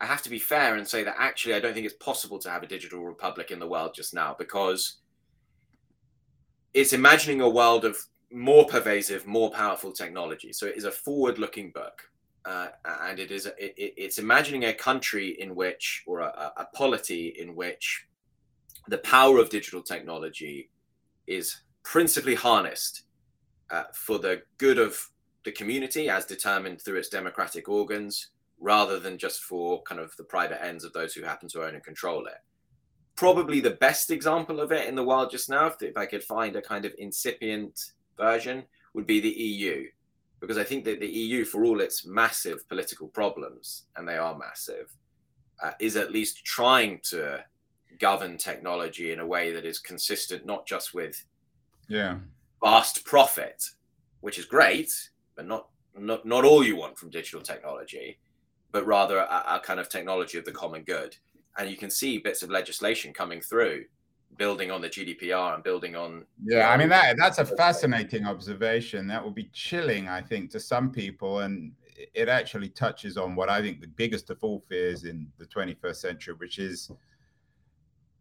[0.00, 2.50] I have to be fair and say that actually I don't think it's possible to
[2.50, 4.98] have a digital republic in the world just now because
[6.72, 7.96] it's imagining a world of
[8.34, 10.52] more pervasive, more powerful technology.
[10.52, 12.02] So it is a forward-looking book,
[12.44, 12.68] uh,
[13.02, 17.54] and it is it, it's imagining a country in which, or a, a polity in
[17.54, 18.06] which,
[18.88, 20.70] the power of digital technology
[21.26, 23.04] is principally harnessed
[23.70, 25.10] uh, for the good of
[25.44, 30.24] the community as determined through its democratic organs rather than just for kind of the
[30.24, 32.40] private ends of those who happen to own and control it.
[33.16, 36.56] Probably the best example of it in the world just now, if I could find
[36.56, 39.86] a kind of incipient version, would be the EU.
[40.40, 44.36] Because I think that the EU, for all its massive political problems, and they are
[44.36, 44.94] massive,
[45.62, 47.44] uh, is at least trying to
[47.98, 51.24] govern technology in a way that is consistent not just with
[51.88, 52.18] yeah
[52.62, 53.62] vast profit,
[54.20, 54.90] which is great,
[55.36, 58.18] but not not not all you want from digital technology,
[58.72, 61.16] but rather a, a kind of technology of the common good.
[61.56, 63.84] And you can see bits of legislation coming through,
[64.36, 66.24] building on the GDPR and building on.
[66.44, 69.06] Yeah, I mean that that's a fascinating observation.
[69.06, 71.72] That will be chilling, I think, to some people, and
[72.14, 75.96] it actually touches on what I think the biggest of all fears in the 21st
[75.96, 76.90] century, which is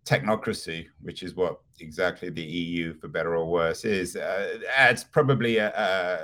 [0.05, 4.15] technocracy, which is what exactly the EU, for better or worse, is.
[4.15, 4.59] Uh,
[4.89, 5.71] it's probably a,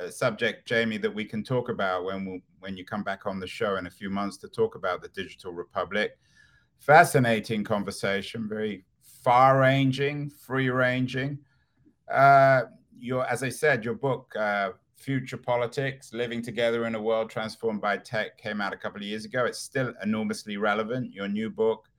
[0.05, 3.39] a, subject, Jamie, that we can talk about when we, when you come back on
[3.39, 6.17] the show in a few months to talk about the digital republic.
[6.79, 8.83] Fascinating conversation, very
[9.23, 11.39] far-ranging, free-ranging.
[12.11, 12.63] Uh,
[12.99, 17.81] your, as I said, your book, uh, Future Politics: Living Together in a World Transformed
[17.81, 19.45] by Tech, came out a couple of years ago.
[19.45, 21.13] It's still enormously relevant.
[21.13, 21.89] Your new book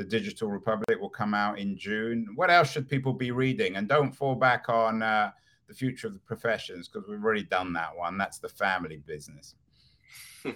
[0.00, 2.26] the Digital Republic will come out in June.
[2.34, 3.76] What else should people be reading?
[3.76, 5.30] And don't fall back on uh,
[5.68, 8.16] the future of the professions because we've already done that one.
[8.16, 9.56] That's the family business.
[10.46, 10.54] I'll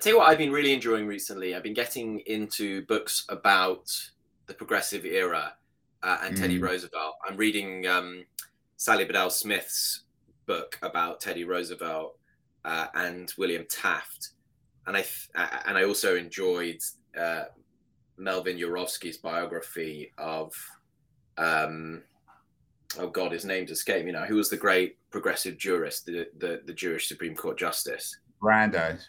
[0.00, 1.54] tell you what I've been really enjoying recently.
[1.54, 3.94] I've been getting into books about
[4.52, 5.54] the progressive era
[6.02, 6.40] uh, and mm.
[6.40, 7.14] Teddy Roosevelt.
[7.26, 8.24] I'm reading um,
[8.76, 10.02] Sally Bedell Smith's
[10.46, 12.18] book about Teddy Roosevelt
[12.66, 14.30] uh, and William Taft,
[14.86, 15.30] and I th-
[15.66, 16.80] and I also enjoyed
[17.18, 17.44] uh,
[18.18, 20.52] Melvin Urofsky's biography of,
[21.38, 22.02] um,
[22.98, 24.26] oh God, his name's escaped me now.
[24.26, 28.18] Who was the great progressive jurist, the the, the Jewish Supreme Court justice?
[28.38, 29.08] Brandeis.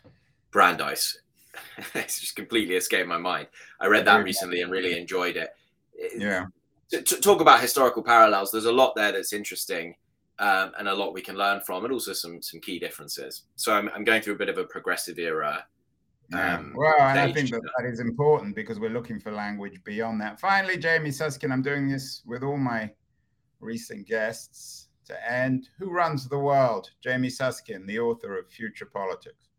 [0.52, 1.18] Brandeis.
[1.95, 3.47] it's just completely escaped my mind.
[3.80, 5.49] I read that recently and really enjoyed it.
[6.18, 6.45] Yeah.
[6.91, 9.95] To, to talk about historical parallels, there's a lot there that's interesting.
[10.39, 13.43] Um, and a lot we can learn from, and also some some key differences.
[13.56, 15.64] So I'm, I'm going through a bit of a progressive era
[16.32, 20.22] um, well, and I think that that is important because we're looking for language beyond
[20.22, 20.39] that.
[20.39, 22.89] Finally, Jamie Susskind, I'm doing this with all my
[23.60, 25.70] recent guests to end.
[25.78, 26.89] Who runs the world?
[27.04, 29.49] Jamie Susskind, the author of Future Politics.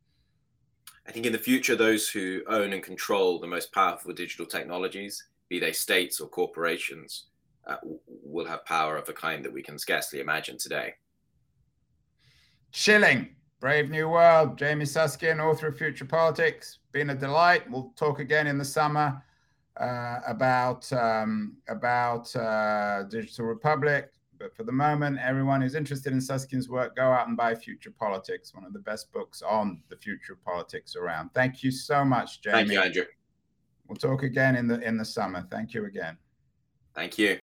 [1.07, 5.25] I think in the future, those who own and control the most powerful digital technologies,
[5.49, 7.27] be they states or corporations,
[7.67, 7.77] uh,
[8.07, 10.95] will have power of a kind that we can scarcely imagine today.
[12.73, 13.37] Chilling.
[13.61, 16.81] Brave New World, Jamie Susskind, author of Future Politics.
[16.93, 17.63] Been a delight.
[17.71, 19.23] We'll talk again in the summer
[19.79, 24.11] uh, about um, about uh, Digital Republic.
[24.45, 27.91] But for the moment, everyone who's interested in Susskind's work, go out and buy Future
[27.91, 31.31] Politics, one of the best books on the future of politics around.
[31.33, 32.59] Thank you so much, Jamie.
[32.59, 33.05] Thank you, Andrew.
[33.89, 35.47] We'll talk again in the in the summer.
[35.51, 36.19] Thank you again.
[36.95, 37.33] Thank you.